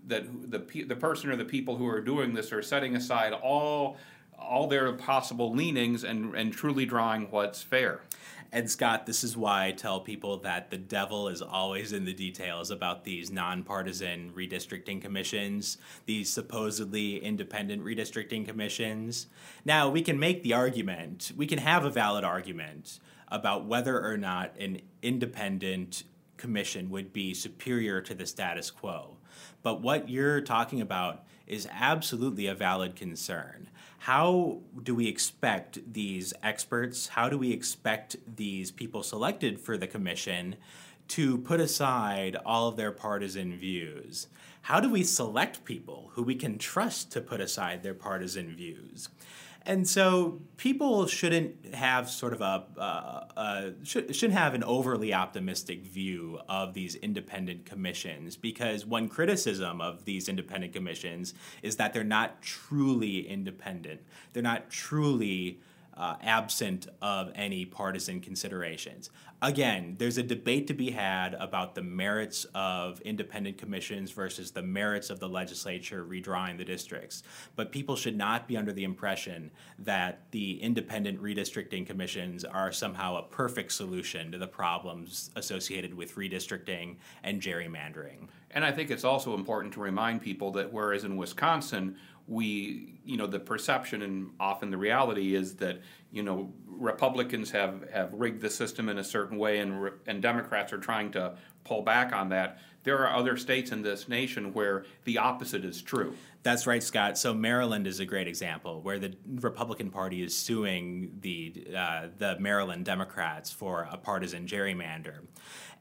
that 0.07 0.51
the 0.51 0.59
the 0.83 0.95
person 0.95 1.31
or 1.31 1.35
the 1.35 1.43
people 1.43 1.75
who 1.75 1.87
are 1.87 2.01
doing 2.01 2.35
this 2.35 2.53
are 2.53 2.61
setting 2.61 2.95
aside 2.95 3.33
all 3.33 3.97
all 4.37 4.67
their 4.67 4.93
possible 4.93 5.51
leanings 5.51 6.03
and 6.03 6.35
and 6.35 6.53
truly 6.53 6.85
drawing 6.85 7.31
what's 7.31 7.63
fair? 7.63 8.01
And 8.51 8.69
Scott, 8.69 9.05
this 9.05 9.23
is 9.23 9.37
why 9.37 9.67
I 9.67 9.71
tell 9.71 9.99
people 9.99 10.37
that 10.37 10.71
the 10.71 10.77
devil 10.77 11.27
is 11.27 11.41
always 11.41 11.93
in 11.93 12.05
the 12.05 12.13
details 12.13 12.71
about 12.71 13.03
these 13.03 13.31
nonpartisan 13.31 14.31
redistricting 14.35 14.99
commissions, 15.01 15.77
these 16.07 16.31
supposedly 16.31 17.23
independent 17.23 17.83
redistricting 17.83 18.47
commissions. 18.47 19.27
Now, 19.65 19.87
we 19.87 20.01
can 20.01 20.19
make 20.19 20.41
the 20.41 20.53
argument, 20.53 21.31
we 21.37 21.45
can 21.45 21.59
have 21.59 21.85
a 21.85 21.91
valid 21.91 22.23
argument 22.23 22.99
about 23.27 23.65
whether 23.65 24.03
or 24.03 24.17
not 24.17 24.55
an 24.59 24.81
independent 25.03 26.03
commission 26.39 26.89
would 26.89 27.13
be 27.13 27.35
superior 27.35 28.01
to 28.01 28.15
the 28.15 28.25
status 28.25 28.71
quo. 28.71 29.17
But 29.61 29.81
what 29.81 30.09
you're 30.09 30.41
talking 30.41 30.81
about 30.81 31.23
is 31.45 31.67
absolutely 31.71 32.47
a 32.47 32.55
valid 32.55 32.95
concern 32.95 33.69
how 33.99 34.59
do 34.81 34.95
we 34.95 35.07
expect 35.07 35.93
these 35.93 36.33
experts, 36.41 37.09
how 37.09 37.27
do 37.27 37.37
we 37.37 37.51
expect 37.51 38.15
these 38.37 38.71
people 38.71 39.03
selected 39.03 39.59
for 39.59 39.77
the 39.77 39.87
commission 39.87 40.55
to 41.09 41.37
put 41.39 41.59
aside 41.59 42.37
all 42.45 42.69
of 42.69 42.77
their 42.77 42.93
partisan 42.93 43.57
views? 43.57 44.27
How 44.63 44.79
do 44.79 44.89
we 44.89 45.03
select 45.03 45.65
people 45.65 46.11
who 46.13 46.23
we 46.23 46.35
can 46.35 46.57
trust 46.57 47.11
to 47.11 47.21
put 47.21 47.41
aside 47.41 47.83
their 47.83 47.93
partisan 47.93 48.55
views? 48.55 49.09
And 49.65 49.87
so 49.87 50.41
people 50.57 51.05
shouldn't 51.05 51.75
have 51.75 52.09
sort 52.09 52.33
of 52.33 52.41
a, 52.41 52.65
uh, 52.77 52.81
uh, 53.37 53.69
should, 53.83 54.15
shouldn't 54.15 54.37
have 54.37 54.53
an 54.53 54.63
overly 54.63 55.13
optimistic 55.13 55.83
view 55.83 56.39
of 56.47 56.73
these 56.73 56.95
independent 56.95 57.65
commissions 57.65 58.35
because 58.35 58.85
one 58.85 59.09
criticism 59.09 59.81
of 59.81 60.05
these 60.05 60.29
independent 60.29 60.73
commissions 60.73 61.33
is 61.61 61.75
that 61.75 61.93
they're 61.93 62.03
not 62.03 62.41
truly 62.41 63.27
independent. 63.27 64.01
They're 64.33 64.43
not 64.43 64.69
truly 64.69 65.59
uh, 65.99 66.15
absent 66.23 66.87
of 67.01 67.31
any 67.35 67.65
partisan 67.65 68.21
considerations. 68.21 69.09
Again, 69.41 69.95
there's 69.99 70.17
a 70.17 70.23
debate 70.23 70.67
to 70.67 70.73
be 70.73 70.91
had 70.91 71.33
about 71.35 71.75
the 71.75 71.81
merits 71.81 72.45
of 72.55 72.99
independent 73.01 73.57
commissions 73.57 74.11
versus 74.11 74.51
the 74.51 74.61
merits 74.61 75.09
of 75.09 75.19
the 75.19 75.29
legislature 75.29 76.05
redrawing 76.05 76.57
the 76.57 76.65
districts. 76.65 77.23
But 77.55 77.71
people 77.71 77.95
should 77.95 78.17
not 78.17 78.47
be 78.47 78.57
under 78.57 78.73
the 78.73 78.83
impression 78.83 79.51
that 79.79 80.23
the 80.31 80.61
independent 80.61 81.21
redistricting 81.21 81.85
commissions 81.85 82.43
are 82.43 82.71
somehow 82.71 83.17
a 83.17 83.23
perfect 83.23 83.71
solution 83.71 84.31
to 84.31 84.37
the 84.37 84.47
problems 84.47 85.31
associated 85.35 85.93
with 85.93 86.15
redistricting 86.15 86.97
and 87.23 87.41
gerrymandering. 87.41 88.27
And 88.51 88.65
I 88.65 88.71
think 88.71 88.89
it's 88.89 89.05
also 89.05 89.35
important 89.35 89.73
to 89.73 89.79
remind 89.79 90.21
people 90.21 90.51
that 90.53 90.73
whereas 90.73 91.03
in 91.03 91.15
Wisconsin, 91.15 91.95
we, 92.27 92.98
you 93.09 93.17
know, 93.17 93.25
the 93.25 93.39
perception 93.39 94.03
and 94.03 94.29
often 94.39 94.69
the 94.69 94.77
reality 94.77 95.33
is 95.33 95.55
that, 95.55 95.81
you 96.11 96.21
know, 96.21 96.53
Republicans 96.67 97.49
have, 97.49 97.89
have 97.91 98.13
rigged 98.13 98.39
the 98.39 98.51
system 98.51 98.87
in 98.87 98.99
a 98.99 99.03
certain 99.03 99.39
way 99.39 99.57
and, 99.57 99.89
and 100.05 100.21
Democrats 100.21 100.71
are 100.71 100.77
trying 100.77 101.11
to 101.11 101.33
pull 101.63 101.81
back 101.81 102.13
on 102.13 102.29
that. 102.29 102.59
There 102.83 102.99
are 102.99 103.17
other 103.17 103.35
states 103.35 103.71
in 103.71 103.81
this 103.81 104.07
nation 104.07 104.53
where 104.53 104.85
the 105.05 105.17
opposite 105.17 105.65
is 105.65 105.81
true. 105.81 106.13
That's 106.41 106.65
right, 106.65 106.81
Scott. 106.81 107.17
So 107.17 107.33
Maryland 107.33 107.85
is 107.85 107.99
a 107.99 108.05
great 108.05 108.27
example 108.27 108.81
where 108.81 108.97
the 108.97 109.13
Republican 109.27 109.89
Party 109.89 110.23
is 110.23 110.35
suing 110.35 111.17
the 111.19 111.67
uh, 111.75 112.07
the 112.17 112.39
Maryland 112.39 112.85
Democrats 112.85 113.51
for 113.51 113.89
a 113.91 113.97
partisan 113.97 114.47
gerrymander. 114.47 115.25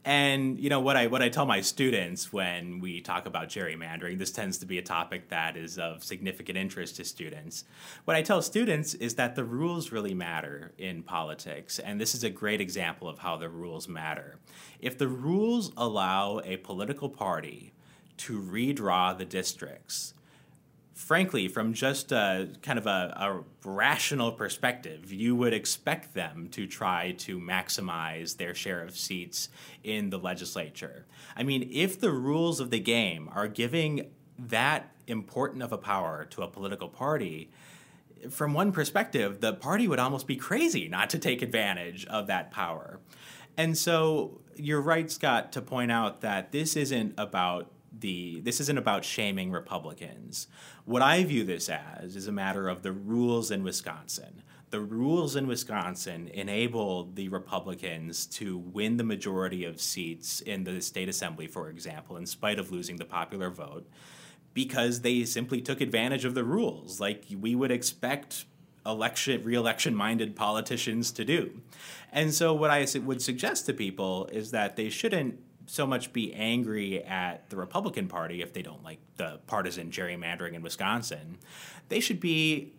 And 0.04 0.58
you 0.58 0.68
know 0.68 0.80
what 0.80 0.96
I 0.96 1.06
what 1.06 1.22
I 1.22 1.28
tell 1.28 1.46
my 1.46 1.60
students 1.60 2.32
when 2.32 2.80
we 2.80 3.00
talk 3.00 3.26
about 3.26 3.48
gerrymandering, 3.48 4.18
this 4.18 4.32
tends 4.32 4.58
to 4.58 4.66
be 4.66 4.78
a 4.78 4.82
topic 4.82 5.28
that 5.28 5.56
is 5.56 5.78
of 5.78 6.02
significant 6.02 6.58
interest 6.58 6.96
to 6.96 7.04
students. 7.04 7.64
What 8.04 8.16
I 8.16 8.22
tell 8.22 8.42
students 8.42 8.94
is 8.94 9.14
that 9.14 9.36
the 9.36 9.44
rules 9.44 9.92
really 9.92 10.14
matter 10.14 10.72
in 10.76 11.04
politics, 11.04 11.78
and 11.78 12.00
this 12.00 12.16
is 12.16 12.24
a 12.24 12.30
great 12.30 12.60
example 12.60 13.08
of 13.08 13.20
how 13.20 13.36
the 13.36 13.48
rules 13.48 13.86
matter. 13.86 14.38
If 14.80 14.98
the 14.98 15.08
rules 15.08 15.70
allow 15.76 16.40
a 16.44 16.56
political 16.56 17.08
party 17.08 17.74
to 18.18 18.40
redraw 18.40 19.16
the 19.16 19.24
districts, 19.24 20.14
frankly, 20.98 21.46
from 21.46 21.72
just 21.72 22.10
a 22.10 22.48
kind 22.60 22.76
of 22.76 22.84
a, 22.86 23.14
a, 23.16 23.44
rational 23.64 24.32
perspective, 24.32 25.12
you 25.12 25.36
would 25.36 25.52
expect 25.52 26.12
them 26.12 26.48
to 26.50 26.66
try 26.66 27.12
to 27.12 27.38
maximize 27.38 28.36
their 28.36 28.52
share 28.52 28.82
of 28.82 28.96
seats 28.96 29.48
in 29.84 30.10
the 30.10 30.18
legislature. 30.18 31.06
I 31.36 31.44
mean, 31.44 31.70
if 31.72 32.00
the 32.00 32.10
rules 32.10 32.58
of 32.58 32.70
the 32.70 32.80
game 32.80 33.30
are 33.32 33.46
giving 33.46 34.10
that 34.40 34.92
important 35.06 35.62
of 35.62 35.72
a 35.72 35.78
power 35.78 36.26
to 36.30 36.42
a 36.42 36.48
political 36.48 36.88
party, 36.88 37.48
from 38.28 38.52
one 38.52 38.72
perspective, 38.72 39.40
the 39.40 39.52
party 39.52 39.86
would 39.86 40.00
almost 40.00 40.26
be 40.26 40.34
crazy 40.34 40.88
not 40.88 41.10
to 41.10 41.18
take 41.18 41.42
advantage 41.42 42.06
of 42.06 42.26
that 42.26 42.50
power. 42.50 42.98
And 43.56 43.78
so 43.78 44.40
you're 44.56 44.82
right, 44.82 45.08
Scott, 45.08 45.52
to 45.52 45.62
point 45.62 45.92
out 45.92 46.22
that 46.22 46.50
this 46.50 46.74
isn't 46.74 47.14
about 47.16 47.70
the 48.00 48.40
this 48.40 48.60
isn't 48.60 48.78
about 48.78 49.04
shaming 49.04 49.50
Republicans. 49.50 50.48
What 50.84 51.02
I 51.02 51.24
view 51.24 51.44
this 51.44 51.68
as 51.68 52.16
is 52.16 52.26
a 52.26 52.32
matter 52.32 52.68
of 52.68 52.82
the 52.82 52.92
rules 52.92 53.50
in 53.50 53.62
Wisconsin. 53.62 54.42
The 54.70 54.80
rules 54.80 55.34
in 55.34 55.46
Wisconsin 55.46 56.28
enable 56.28 57.04
the 57.04 57.30
Republicans 57.30 58.26
to 58.26 58.58
win 58.58 58.98
the 58.98 59.04
majority 59.04 59.64
of 59.64 59.80
seats 59.80 60.42
in 60.42 60.64
the 60.64 60.82
state 60.82 61.08
assembly, 61.08 61.46
for 61.46 61.70
example, 61.70 62.18
in 62.18 62.26
spite 62.26 62.58
of 62.58 62.70
losing 62.70 62.96
the 62.96 63.06
popular 63.06 63.48
vote, 63.48 63.88
because 64.52 65.00
they 65.00 65.24
simply 65.24 65.62
took 65.62 65.80
advantage 65.80 66.26
of 66.26 66.34
the 66.34 66.44
rules, 66.44 67.00
like 67.00 67.24
we 67.40 67.54
would 67.54 67.70
expect 67.70 68.44
election 68.84 69.42
re-election 69.42 69.94
minded 69.94 70.36
politicians 70.36 71.12
to 71.12 71.24
do. 71.24 71.62
And 72.12 72.34
so 72.34 72.52
what 72.52 72.70
I 72.70 72.86
would 73.04 73.22
suggest 73.22 73.66
to 73.66 73.72
people 73.72 74.26
is 74.32 74.50
that 74.50 74.76
they 74.76 74.88
shouldn't 74.88 75.38
so 75.68 75.86
much 75.86 76.12
be 76.12 76.32
angry 76.32 77.04
at 77.04 77.48
the 77.50 77.56
Republican 77.56 78.08
Party 78.08 78.42
if 78.42 78.52
they 78.52 78.62
don't 78.62 78.82
like 78.82 78.98
the 79.16 79.38
partisan 79.46 79.90
gerrymandering 79.90 80.54
in 80.54 80.62
Wisconsin. 80.62 81.38
They 81.88 82.00
should 82.00 82.20
be 82.20 82.72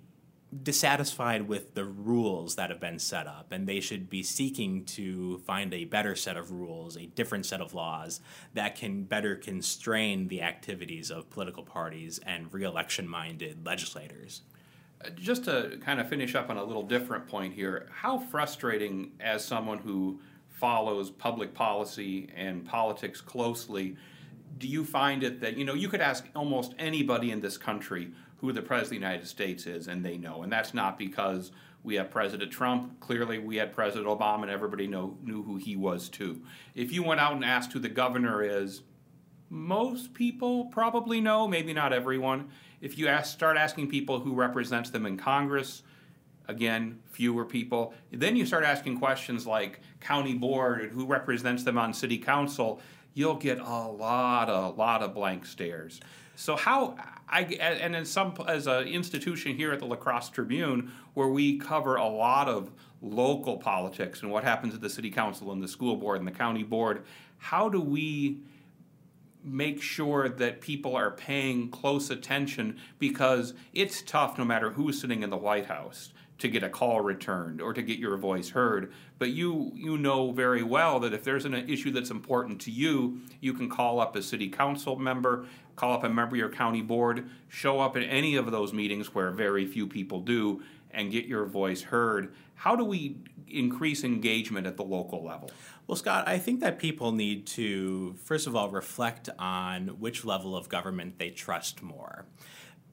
dissatisfied 0.64 1.48
with 1.48 1.76
the 1.76 1.86
rules 1.86 2.56
that 2.56 2.72
have 2.72 2.80
been 2.80 2.98
set 2.98 3.28
up, 3.28 3.52
and 3.52 3.68
they 3.68 3.80
should 3.80 4.10
be 4.10 4.24
seeking 4.24 4.84
to 4.84 5.38
find 5.40 5.72
a 5.74 5.86
better 5.86 6.16
set 6.16 6.36
of 6.36 6.52
rules, 6.52 6.98
a 6.98 7.06
different 7.06 7.46
set 7.46 7.62
of 7.62 7.76
laws 7.76 8.20
that 8.56 8.76
can 8.76 9.04
better 9.04 9.36
constrain 9.36 10.28
the 10.28 10.42
activities 10.42 11.12
of 11.12 11.30
political 11.30 11.62
parties 11.62 12.20
and 12.26 12.52
re 12.52 12.64
election 12.64 13.08
minded 13.08 13.64
legislators. 13.64 14.42
Uh, 15.06 15.10
just 15.12 15.46
to 15.46 15.78
kind 15.86 16.00
of 16.00 16.10
finish 16.10 16.34
up 16.34 16.50
on 16.50 16.58
a 16.58 16.64
little 16.64 16.84
different 16.84 17.28
point 17.28 17.54
here, 17.54 17.88
how 17.92 18.18
frustrating 18.18 19.12
as 19.20 19.46
someone 19.46 19.78
who 19.78 20.20
follows 20.60 21.10
public 21.10 21.54
policy 21.54 22.30
and 22.36 22.66
politics 22.66 23.22
closely, 23.22 23.96
do 24.58 24.68
you 24.68 24.84
find 24.84 25.24
it 25.24 25.40
that, 25.40 25.58
you 25.58 25.64
know, 25.64 25.74
you 25.74 25.88
could 25.88 26.02
ask 26.02 26.28
almost 26.36 26.76
anybody 26.78 27.32
in 27.32 27.40
this 27.40 27.58
country 27.58 28.12
who 28.38 28.52
the 28.52 28.62
President 28.62 28.84
of 28.84 28.90
the 28.90 29.08
United 29.08 29.28
States 29.28 29.66
is, 29.66 29.88
and 29.88 30.04
they 30.04 30.18
know. 30.18 30.44
And 30.44 30.52
that's 30.52 30.74
not 30.74 30.98
because 30.98 31.52
we 31.84 31.96
have 31.96 32.12
President 32.12 32.52
Trump. 32.52 33.00
Clearly, 33.00 33.40
we 33.40 33.56
had 33.56 33.74
President 33.74 34.08
Obama, 34.08 34.44
and 34.44 34.52
everybody 34.52 34.88
know, 34.88 35.18
knew 35.24 35.44
who 35.44 35.56
he 35.58 35.76
was 35.76 36.10
too. 36.10 36.42
If 36.76 36.92
you 36.92 37.04
went 37.04 37.22
out 37.22 37.34
and 37.34 37.46
asked 37.46 37.72
who 37.72 37.80
the 37.80 37.90
governor 37.90 38.44
is, 38.44 38.82
most 39.50 40.14
people 40.14 40.66
probably 40.66 41.22
know, 41.22 41.48
maybe 41.48 41.74
not 41.74 41.94
everyone. 41.94 42.50
If 42.82 42.98
you 42.98 43.08
ask, 43.08 43.34
start 43.34 43.58
asking 43.58 43.90
people 43.90 44.20
who 44.20 44.34
represents 44.34 44.90
them 44.90 45.06
in 45.06 45.18
Congress, 45.18 45.84
again, 46.50 47.00
fewer 47.12 47.46
people. 47.46 47.94
Then 48.12 48.36
you 48.36 48.46
start 48.46 48.66
asking 48.66 49.00
questions 49.00 49.46
like 49.46 49.80
county 50.02 50.34
board 50.34 50.82
and 50.82 50.92
who 50.92 51.06
represents 51.06 51.64
them 51.64 51.78
on 51.78 51.94
city 51.94 52.18
council. 52.18 52.82
You'll 53.14 53.36
get 53.36 53.60
a 53.60 53.88
lot, 53.88 54.50
a 54.50 54.70
lot 54.70 55.04
of 55.04 55.14
blank 55.14 55.46
stares. 55.46 56.02
So 56.36 56.56
how 56.56 56.96
I 57.30 57.42
and 57.42 57.96
in 57.96 58.06
some 58.06 58.34
as 58.48 58.66
an 58.66 58.88
institution 58.88 59.56
here 59.56 59.72
at 59.72 59.80
the 59.80 59.86
La 59.86 59.96
Crosse 59.96 60.30
Tribune, 60.30 60.92
where 61.14 61.28
we 61.28 61.60
cover 61.60 61.96
a 61.96 62.08
lot 62.08 62.48
of 62.48 62.72
local 63.02 63.58
politics 63.58 64.24
and 64.24 64.32
what 64.32 64.44
happens 64.44 64.74
at 64.74 64.82
the 64.82 64.90
city 64.90 65.12
council 65.12 65.52
and 65.52 65.62
the 65.62 65.68
school 65.68 65.96
board 65.96 66.20
and 66.20 66.28
the 66.28 66.32
county 66.32 66.64
board, 66.64 67.04
how 67.38 67.70
do 67.70 67.80
we 67.80 68.40
make 69.44 69.82
sure 69.82 70.28
that 70.28 70.62
people 70.62 70.96
are 70.96 71.12
paying 71.12 71.70
close 71.70 72.10
attention 72.10 72.78
because 72.98 73.54
it's 73.74 74.02
tough 74.02 74.38
no 74.38 74.44
matter 74.44 74.72
who's 74.72 75.00
sitting 75.00 75.24
in 75.24 75.30
the 75.30 75.38
White 75.38 75.66
House 75.66 76.14
to 76.40 76.48
get 76.48 76.64
a 76.64 76.70
call 76.70 77.02
returned 77.02 77.62
or 77.62 77.74
to 77.74 77.82
get 77.82 78.00
your 78.00 78.18
voice 78.18 78.50
heard. 78.50 78.92
But 79.18 79.30
you 79.30 79.72
you 79.76 79.98
know 79.98 80.32
very 80.32 80.64
well 80.64 81.00
that 81.02 81.14
if 81.14 81.24
there's 81.24 81.46
an 81.46 81.54
issue 81.54 81.92
that's 81.92 82.10
important 82.10 82.62
to 82.62 82.72
you, 82.72 83.22
you 83.42 83.54
can 83.54 83.70
call 83.70 84.00
up 84.00 84.16
a 84.16 84.22
city 84.22 84.50
council 84.50 84.96
member, 84.96 85.46
call 85.76 85.94
up 85.94 86.04
a 86.04 86.10
member 86.10 86.36
of 86.36 86.40
your 86.40 86.50
county 86.50 86.82
board, 86.82 87.30
show 87.48 87.80
up 87.80 87.96
at 87.96 88.04
any 88.04 88.36
of 88.36 88.52
those 88.52 88.74
meetings 88.74 89.14
where 89.14 89.32
very 89.32 89.66
few 89.66 89.86
people 89.86 90.22
do, 90.22 90.64
and 90.92 91.12
get 91.12 91.26
your 91.26 91.46
voice 91.46 91.82
heard. 91.84 92.34
How 92.56 92.76
do 92.76 92.84
we 92.84 93.18
increase 93.48 94.04
engagement 94.04 94.68
at 94.68 94.78
the 94.78 94.84
local 94.84 95.24
level? 95.24 95.52
Well, 95.88 95.96
Scott, 95.96 96.28
I 96.28 96.38
think 96.38 96.60
that 96.60 96.78
people 96.78 97.12
need 97.12 97.48
to, 97.48 98.16
first 98.24 98.48
of 98.48 98.56
all, 98.56 98.70
reflect 98.70 99.30
on 99.40 99.88
which 100.00 100.24
level 100.24 100.56
of 100.56 100.70
government 100.70 101.18
they 101.18 101.32
trust 101.32 101.82
more 101.82 102.26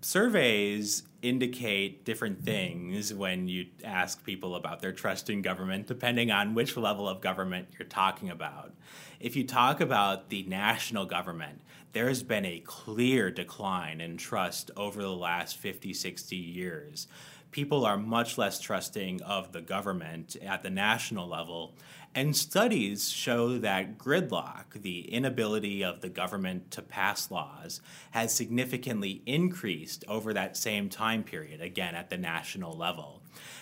surveys 0.01 1.03
indicate 1.23 2.05
different 2.05 2.45
things 2.45 3.13
when 3.13 3.49
you 3.49 3.67
ask 3.85 4.25
people 4.25 4.55
about 4.55 4.81
their 4.81 4.93
trust 4.93 5.29
in 5.29 5.43
government, 5.43 5.87
depending 5.87 6.31
on 6.31 6.55
which 6.55 6.77
level 6.77 7.09
of 7.09 7.21
government 7.21 7.69
you're 7.79 7.89
talking 7.89 8.31
about. 8.31 8.73
If 9.19 9.35
you 9.35 9.45
talk 9.45 9.81
about 9.81 10.29
the 10.29 10.45
national 10.45 11.07
government, 11.07 11.63
there's 11.93 12.23
been 12.23 12.45
a 12.45 12.61
clear 12.61 13.31
decline 13.31 14.01
in 14.01 14.19
trust 14.19 14.71
over 14.77 15.01
the 15.01 15.09
last 15.09 15.57
50, 15.57 15.95
60 15.95 16.37
years. 16.37 17.09
People 17.51 17.87
are 17.87 17.97
much 17.97 18.37
less 18.37 18.61
trusting 18.61 19.23
of 19.23 19.53
the 19.53 19.63
government 19.63 20.37
at 20.45 20.63
the 20.63 20.71
national 20.71 21.27
level 21.27 21.75
and 22.17 22.35
studies 22.35 23.11
show 23.11 23.59
that 23.59 23.99
gridlock, 23.99 24.73
the 24.73 25.01
inability 25.13 25.85
of 25.85 26.01
the 26.01 26.09
government 26.09 26.71
to 26.71 26.81
pass 26.81 27.31
laws, 27.31 27.83
has 28.13 28.35
significantly 28.35 29.23
increased 29.27 30.03
over 30.09 30.33
that 30.33 30.57
same 30.57 30.89
time 30.89 31.23
period, 31.23 31.61
again 31.61 31.95
at 31.95 32.09
the 32.09 32.17
national 32.17 32.75
level. 32.75 33.21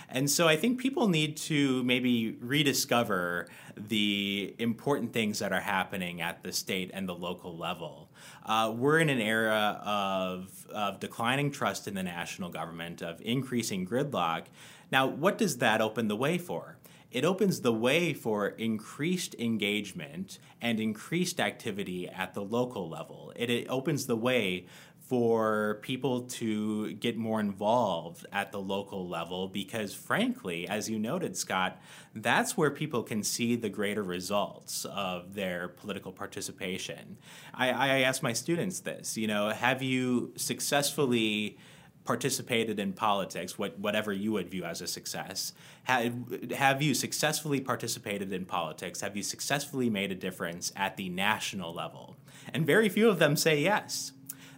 And 0.08 0.30
so 0.30 0.46
I 0.46 0.54
think 0.54 0.78
people 0.78 1.08
need 1.08 1.36
to 1.38 1.82
maybe 1.82 2.36
rediscover 2.40 3.48
the 3.76 4.54
important 4.60 5.12
things 5.12 5.40
that 5.40 5.52
are 5.52 5.60
happening 5.60 6.20
at 6.20 6.44
the 6.44 6.52
state 6.52 6.92
and 6.94 7.08
the 7.08 7.14
local 7.14 7.56
level. 7.56 8.08
Uh, 8.46 8.72
we're 8.76 9.00
in 9.00 9.08
an 9.08 9.20
era 9.20 9.82
of, 9.84 10.68
of 10.70 11.00
declining 11.00 11.50
trust 11.50 11.88
in 11.88 11.94
the 11.94 12.04
national 12.04 12.50
government, 12.50 13.02
of 13.02 13.20
increasing 13.22 13.84
gridlock. 13.84 14.44
Now, 14.92 15.08
what 15.08 15.38
does 15.38 15.58
that 15.58 15.80
open 15.80 16.06
the 16.06 16.14
way 16.14 16.38
for? 16.38 16.76
It 17.14 17.24
opens 17.24 17.60
the 17.60 17.72
way 17.72 18.12
for 18.12 18.48
increased 18.48 19.36
engagement 19.38 20.40
and 20.60 20.80
increased 20.80 21.38
activity 21.38 22.08
at 22.08 22.34
the 22.34 22.42
local 22.42 22.88
level. 22.88 23.32
It, 23.36 23.50
it 23.50 23.68
opens 23.68 24.06
the 24.06 24.16
way 24.16 24.66
for 24.98 25.78
people 25.82 26.22
to 26.22 26.92
get 26.94 27.16
more 27.16 27.38
involved 27.38 28.26
at 28.32 28.50
the 28.50 28.58
local 28.58 29.06
level 29.06 29.46
because, 29.46 29.94
frankly, 29.94 30.66
as 30.66 30.90
you 30.90 30.98
noted, 30.98 31.36
Scott, 31.36 31.80
that's 32.16 32.56
where 32.56 32.70
people 32.70 33.04
can 33.04 33.22
see 33.22 33.54
the 33.54 33.68
greater 33.68 34.02
results 34.02 34.84
of 34.86 35.34
their 35.34 35.68
political 35.68 36.10
participation. 36.10 37.16
I, 37.52 37.70
I 37.70 37.88
ask 38.00 38.24
my 38.24 38.32
students 38.32 38.80
this 38.80 39.16
you 39.16 39.28
know, 39.28 39.50
have 39.50 39.82
you 39.82 40.32
successfully 40.34 41.58
participated 42.04 42.78
in 42.78 42.92
politics, 42.92 43.58
what, 43.58 43.78
whatever 43.78 44.12
you 44.12 44.32
would 44.32 44.50
view 44.50 44.64
as 44.64 44.80
a 44.80 44.86
success? 44.86 45.52
Have, 45.84 46.14
have 46.52 46.82
you 46.82 46.94
successfully 46.94 47.60
participated 47.60 48.32
in 48.32 48.44
politics? 48.44 49.00
Have 49.00 49.16
you 49.16 49.22
successfully 49.22 49.88
made 49.88 50.12
a 50.12 50.14
difference 50.14 50.72
at 50.76 50.96
the 50.96 51.08
national 51.08 51.72
level? 51.72 52.16
And 52.52 52.66
very 52.66 52.88
few 52.88 53.08
of 53.08 53.18
them 53.18 53.36
say 53.36 53.60
yes. 53.60 54.12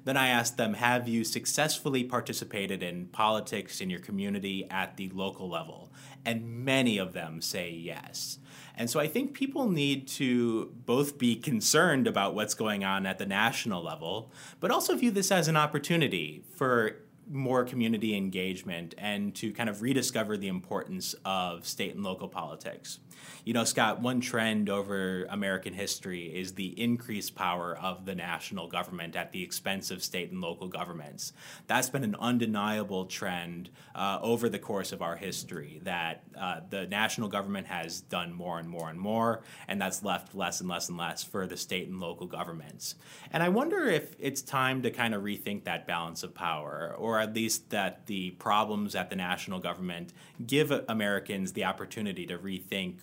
Then 0.07 0.17
I 0.17 0.29
ask 0.29 0.57
them, 0.57 0.75
Have 0.75 1.09
you 1.09 1.25
successfully 1.25 2.05
participated 2.05 2.81
in 2.81 3.07
politics 3.07 3.81
in 3.81 3.91
your 3.91 3.99
community 3.99 4.65
at 4.71 4.97
the 4.97 5.09
local 5.11 5.49
level? 5.49 5.93
And 6.25 6.65
many 6.65 6.99
of 6.99 7.13
them 7.13 7.41
say 7.41 7.71
yes. 7.71 8.39
And 8.77 8.89
so 8.91 9.01
I 9.01 9.09
think 9.09 9.35
people 9.35 9.69
need 9.69 10.07
to 10.09 10.73
both 10.85 11.19
be 11.19 11.35
concerned 11.35 12.07
about 12.07 12.35
what's 12.35 12.55
going 12.55 12.85
on 12.85 13.05
at 13.07 13.19
the 13.19 13.27
national 13.27 13.83
level, 13.83 14.31
but 14.61 14.71
also 14.71 14.95
view 14.97 15.11
this 15.11 15.33
as 15.33 15.49
an 15.49 15.57
opportunity 15.57 16.45
for 16.55 16.99
more 17.31 17.65
community 17.65 18.17
engagement 18.17 18.95
and 18.99 19.35
to 19.35 19.53
kind 19.53 19.69
of 19.69 19.83
rediscover 19.83 20.37
the 20.37 20.49
importance 20.49 21.15
of 21.25 21.67
state 21.67 21.95
and 21.95 22.05
local 22.05 22.29
politics. 22.29 23.01
You 23.45 23.55
know, 23.55 23.65
Scott, 23.65 24.01
one 24.01 24.21
trend 24.21 24.69
over 24.69 25.25
American 25.31 25.73
history 25.73 26.25
is 26.27 26.53
the 26.53 26.81
increased 26.81 27.35
power 27.35 27.77
of 27.77 28.05
the 28.05 28.15
national 28.15 28.69
government 28.69 29.17
at 29.17 29.33
the 29.33 29.43
expense 29.43 29.91
of 29.91 30.03
state 30.03 30.31
and 30.31 30.41
local 30.41 30.69
governments. 30.69 31.33
That's 31.67 31.89
been 31.89 32.05
an 32.05 32.17
undeniable 32.17 33.07
trend 33.07 33.71
uh, 33.95 34.19
over 34.21 34.49
the 34.49 34.59
course 34.59 34.93
of 34.93 35.01
our 35.01 35.17
history 35.17 35.81
that 35.85 36.25
uh, 36.39 36.61
the 36.69 36.87
national 36.87 37.29
government 37.29 37.67
has 37.69 38.01
done 38.03 38.33
more 38.33 38.59
and 38.59 38.69
more 38.69 38.91
and 38.91 38.99
more, 38.99 39.43
and 39.67 39.81
that's 39.81 40.03
left 40.03 40.35
less 40.35 40.61
and 40.61 40.69
less 40.69 40.89
and 40.89 40.99
less 40.99 41.25
for 41.25 41.47
the 41.47 41.57
state 41.57 41.89
and 41.89 42.01
local 42.01 42.27
governments. 42.27 42.97
And 43.33 43.43
I 43.43 43.49
wonder 43.49 43.87
if 43.87 44.15
it's 44.19 44.43
time 44.43 44.83
to 44.83 44.91
kind 44.91 45.15
of 45.15 45.23
rethink 45.23 45.65
that 45.65 45.87
balance 45.87 46.23
of 46.23 46.35
power, 46.35 46.95
or 46.99 47.16
at 47.21 47.35
least 47.35 47.71
that 47.71 48.07
the 48.07 48.31
problems 48.33 48.95
at 48.95 49.11
the 49.11 49.17
national 49.17 49.59
government 49.59 50.13
give 50.47 50.71
Americans 50.89 51.53
the 51.53 51.65
opportunity 51.65 52.27
to 52.27 52.39
rethink 52.39 52.97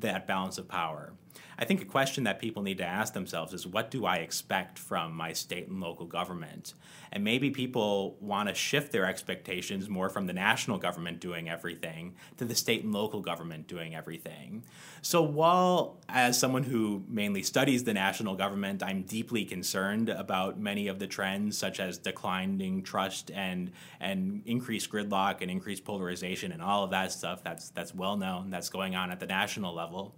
that 0.00 0.26
balance 0.26 0.58
of 0.58 0.68
power. 0.68 1.12
I 1.58 1.64
think 1.64 1.80
a 1.80 1.84
question 1.84 2.24
that 2.24 2.40
people 2.40 2.62
need 2.62 2.78
to 2.78 2.84
ask 2.84 3.12
themselves 3.12 3.52
is 3.52 3.66
what 3.66 3.90
do 3.90 4.04
I 4.04 4.16
expect 4.16 4.78
from 4.78 5.14
my 5.14 5.32
state 5.32 5.68
and 5.68 5.80
local 5.80 6.06
government? 6.06 6.74
And 7.12 7.22
maybe 7.22 7.50
people 7.50 8.16
want 8.20 8.48
to 8.48 8.54
shift 8.54 8.90
their 8.90 9.04
expectations 9.04 9.88
more 9.88 10.08
from 10.08 10.26
the 10.26 10.32
national 10.32 10.78
government 10.78 11.20
doing 11.20 11.48
everything 11.48 12.14
to 12.38 12.44
the 12.44 12.54
state 12.54 12.84
and 12.84 12.92
local 12.92 13.20
government 13.20 13.68
doing 13.68 13.94
everything. 13.94 14.64
So, 15.02 15.22
while 15.22 15.98
as 16.08 16.38
someone 16.38 16.62
who 16.62 17.04
mainly 17.06 17.42
studies 17.42 17.84
the 17.84 17.92
national 17.92 18.34
government, 18.34 18.82
I'm 18.82 19.02
deeply 19.02 19.44
concerned 19.44 20.08
about 20.08 20.58
many 20.58 20.88
of 20.88 20.98
the 20.98 21.06
trends, 21.06 21.58
such 21.58 21.80
as 21.80 21.98
declining 21.98 22.82
trust 22.82 23.30
and, 23.30 23.72
and 24.00 24.42
increased 24.46 24.90
gridlock 24.90 25.42
and 25.42 25.50
increased 25.50 25.84
polarization 25.84 26.50
and 26.50 26.62
all 26.62 26.84
of 26.84 26.90
that 26.90 27.12
stuff 27.12 27.44
that's, 27.44 27.70
that's 27.70 27.94
well 27.94 28.16
known, 28.16 28.50
that's 28.50 28.70
going 28.70 28.94
on 28.94 29.10
at 29.10 29.20
the 29.20 29.26
national 29.26 29.74
level. 29.74 30.14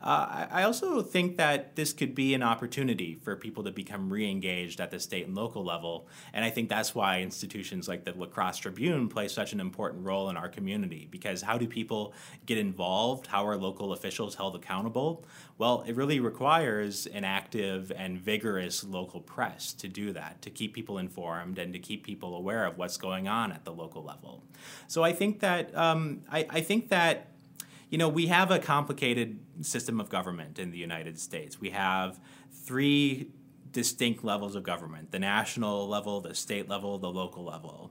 Uh, 0.00 0.46
I 0.50 0.57
also 0.62 1.02
think 1.02 1.36
that 1.36 1.76
this 1.76 1.92
could 1.92 2.14
be 2.14 2.34
an 2.34 2.42
opportunity 2.42 3.14
for 3.14 3.36
people 3.36 3.64
to 3.64 3.70
become 3.70 4.10
re 4.10 4.28
engaged 4.30 4.80
at 4.80 4.90
the 4.90 5.00
state 5.00 5.26
and 5.26 5.34
local 5.34 5.64
level. 5.64 6.08
And 6.32 6.44
I 6.44 6.50
think 6.50 6.68
that's 6.68 6.94
why 6.94 7.20
institutions 7.20 7.88
like 7.88 8.04
the 8.04 8.12
La 8.12 8.26
Crosse 8.26 8.58
Tribune 8.58 9.08
play 9.08 9.28
such 9.28 9.52
an 9.52 9.60
important 9.60 10.04
role 10.04 10.30
in 10.30 10.36
our 10.36 10.48
community. 10.48 11.08
Because 11.10 11.42
how 11.42 11.58
do 11.58 11.66
people 11.66 12.14
get 12.46 12.58
involved? 12.58 13.26
How 13.26 13.46
are 13.46 13.56
local 13.56 13.92
officials 13.92 14.34
held 14.34 14.56
accountable? 14.56 15.24
Well, 15.58 15.84
it 15.86 15.96
really 15.96 16.20
requires 16.20 17.06
an 17.06 17.24
active 17.24 17.90
and 17.96 18.18
vigorous 18.18 18.84
local 18.84 19.20
press 19.20 19.72
to 19.74 19.88
do 19.88 20.12
that, 20.12 20.40
to 20.42 20.50
keep 20.50 20.72
people 20.72 20.98
informed 20.98 21.58
and 21.58 21.72
to 21.72 21.78
keep 21.78 22.04
people 22.04 22.36
aware 22.36 22.64
of 22.64 22.78
what's 22.78 22.96
going 22.96 23.26
on 23.28 23.50
at 23.52 23.64
the 23.64 23.72
local 23.72 24.04
level. 24.04 24.44
So 24.86 25.02
I 25.02 25.12
think 25.12 25.40
that 25.40 25.76
um, 25.76 26.22
I, 26.30 26.46
I 26.48 26.60
think 26.60 26.88
that 26.90 27.32
you 27.90 27.98
know, 27.98 28.08
we 28.08 28.26
have 28.26 28.50
a 28.50 28.58
complicated 28.58 29.38
system 29.62 30.00
of 30.00 30.08
government 30.08 30.58
in 30.58 30.70
the 30.70 30.78
United 30.78 31.18
States. 31.18 31.60
We 31.60 31.70
have 31.70 32.20
three 32.52 33.30
distinct 33.72 34.24
levels 34.24 34.54
of 34.54 34.62
government 34.62 35.10
the 35.10 35.18
national 35.18 35.88
level, 35.88 36.20
the 36.20 36.34
state 36.34 36.68
level, 36.68 36.98
the 36.98 37.10
local 37.10 37.44
level. 37.44 37.90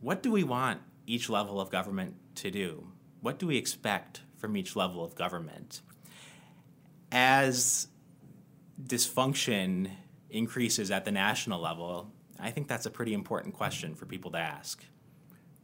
What 0.00 0.22
do 0.22 0.30
we 0.32 0.44
want 0.44 0.80
each 1.06 1.28
level 1.28 1.60
of 1.60 1.70
government 1.70 2.14
to 2.36 2.50
do? 2.50 2.88
What 3.20 3.38
do 3.38 3.46
we 3.46 3.56
expect 3.56 4.22
from 4.36 4.56
each 4.56 4.74
level 4.74 5.04
of 5.04 5.14
government? 5.14 5.82
As 7.10 7.88
dysfunction 8.82 9.90
increases 10.30 10.90
at 10.90 11.04
the 11.04 11.12
national 11.12 11.60
level, 11.60 12.10
I 12.40 12.50
think 12.50 12.66
that's 12.66 12.86
a 12.86 12.90
pretty 12.90 13.14
important 13.14 13.54
question 13.54 13.94
for 13.94 14.06
people 14.06 14.30
to 14.32 14.38
ask. 14.38 14.84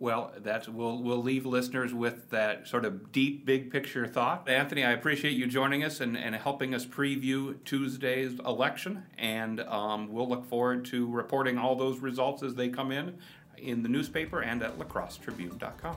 Well, 0.01 0.33
that's 0.39 0.69
we'll 0.69 1.03
we'll 1.03 1.23
leave 1.23 1.45
listeners 1.45 1.93
with 1.93 2.31
that 2.31 2.69
sort 2.69 2.85
of 2.85 3.11
deep, 3.11 3.45
big 3.45 3.73
picture 3.73 4.07
thought. 4.07 4.49
Anthony, 4.49 4.85
I 4.85 4.93
appreciate 4.93 5.33
you 5.33 5.49
joining 5.49 5.83
us 5.83 6.01
and, 6.01 6.17
and 6.17 6.37
helping 6.37 6.73
us 6.73 6.87
preview 6.87 7.57
Tuesday's 7.65 8.39
election, 8.39 9.03
and 9.19 9.59
um, 9.61 10.13
we'll 10.13 10.29
look 10.29 10.47
forward 10.47 10.85
to 10.87 11.11
reporting 11.11 11.59
all 11.59 11.75
those 11.75 11.99
results 11.99 12.45
as 12.45 12.55
they 12.55 12.69
come 12.69 12.93
in 12.93 13.19
in 13.57 13.83
the 13.83 13.89
newspaper 13.89 14.41
and 14.41 14.63
at 14.63 14.79
lacrossetribune.com. 14.79 15.97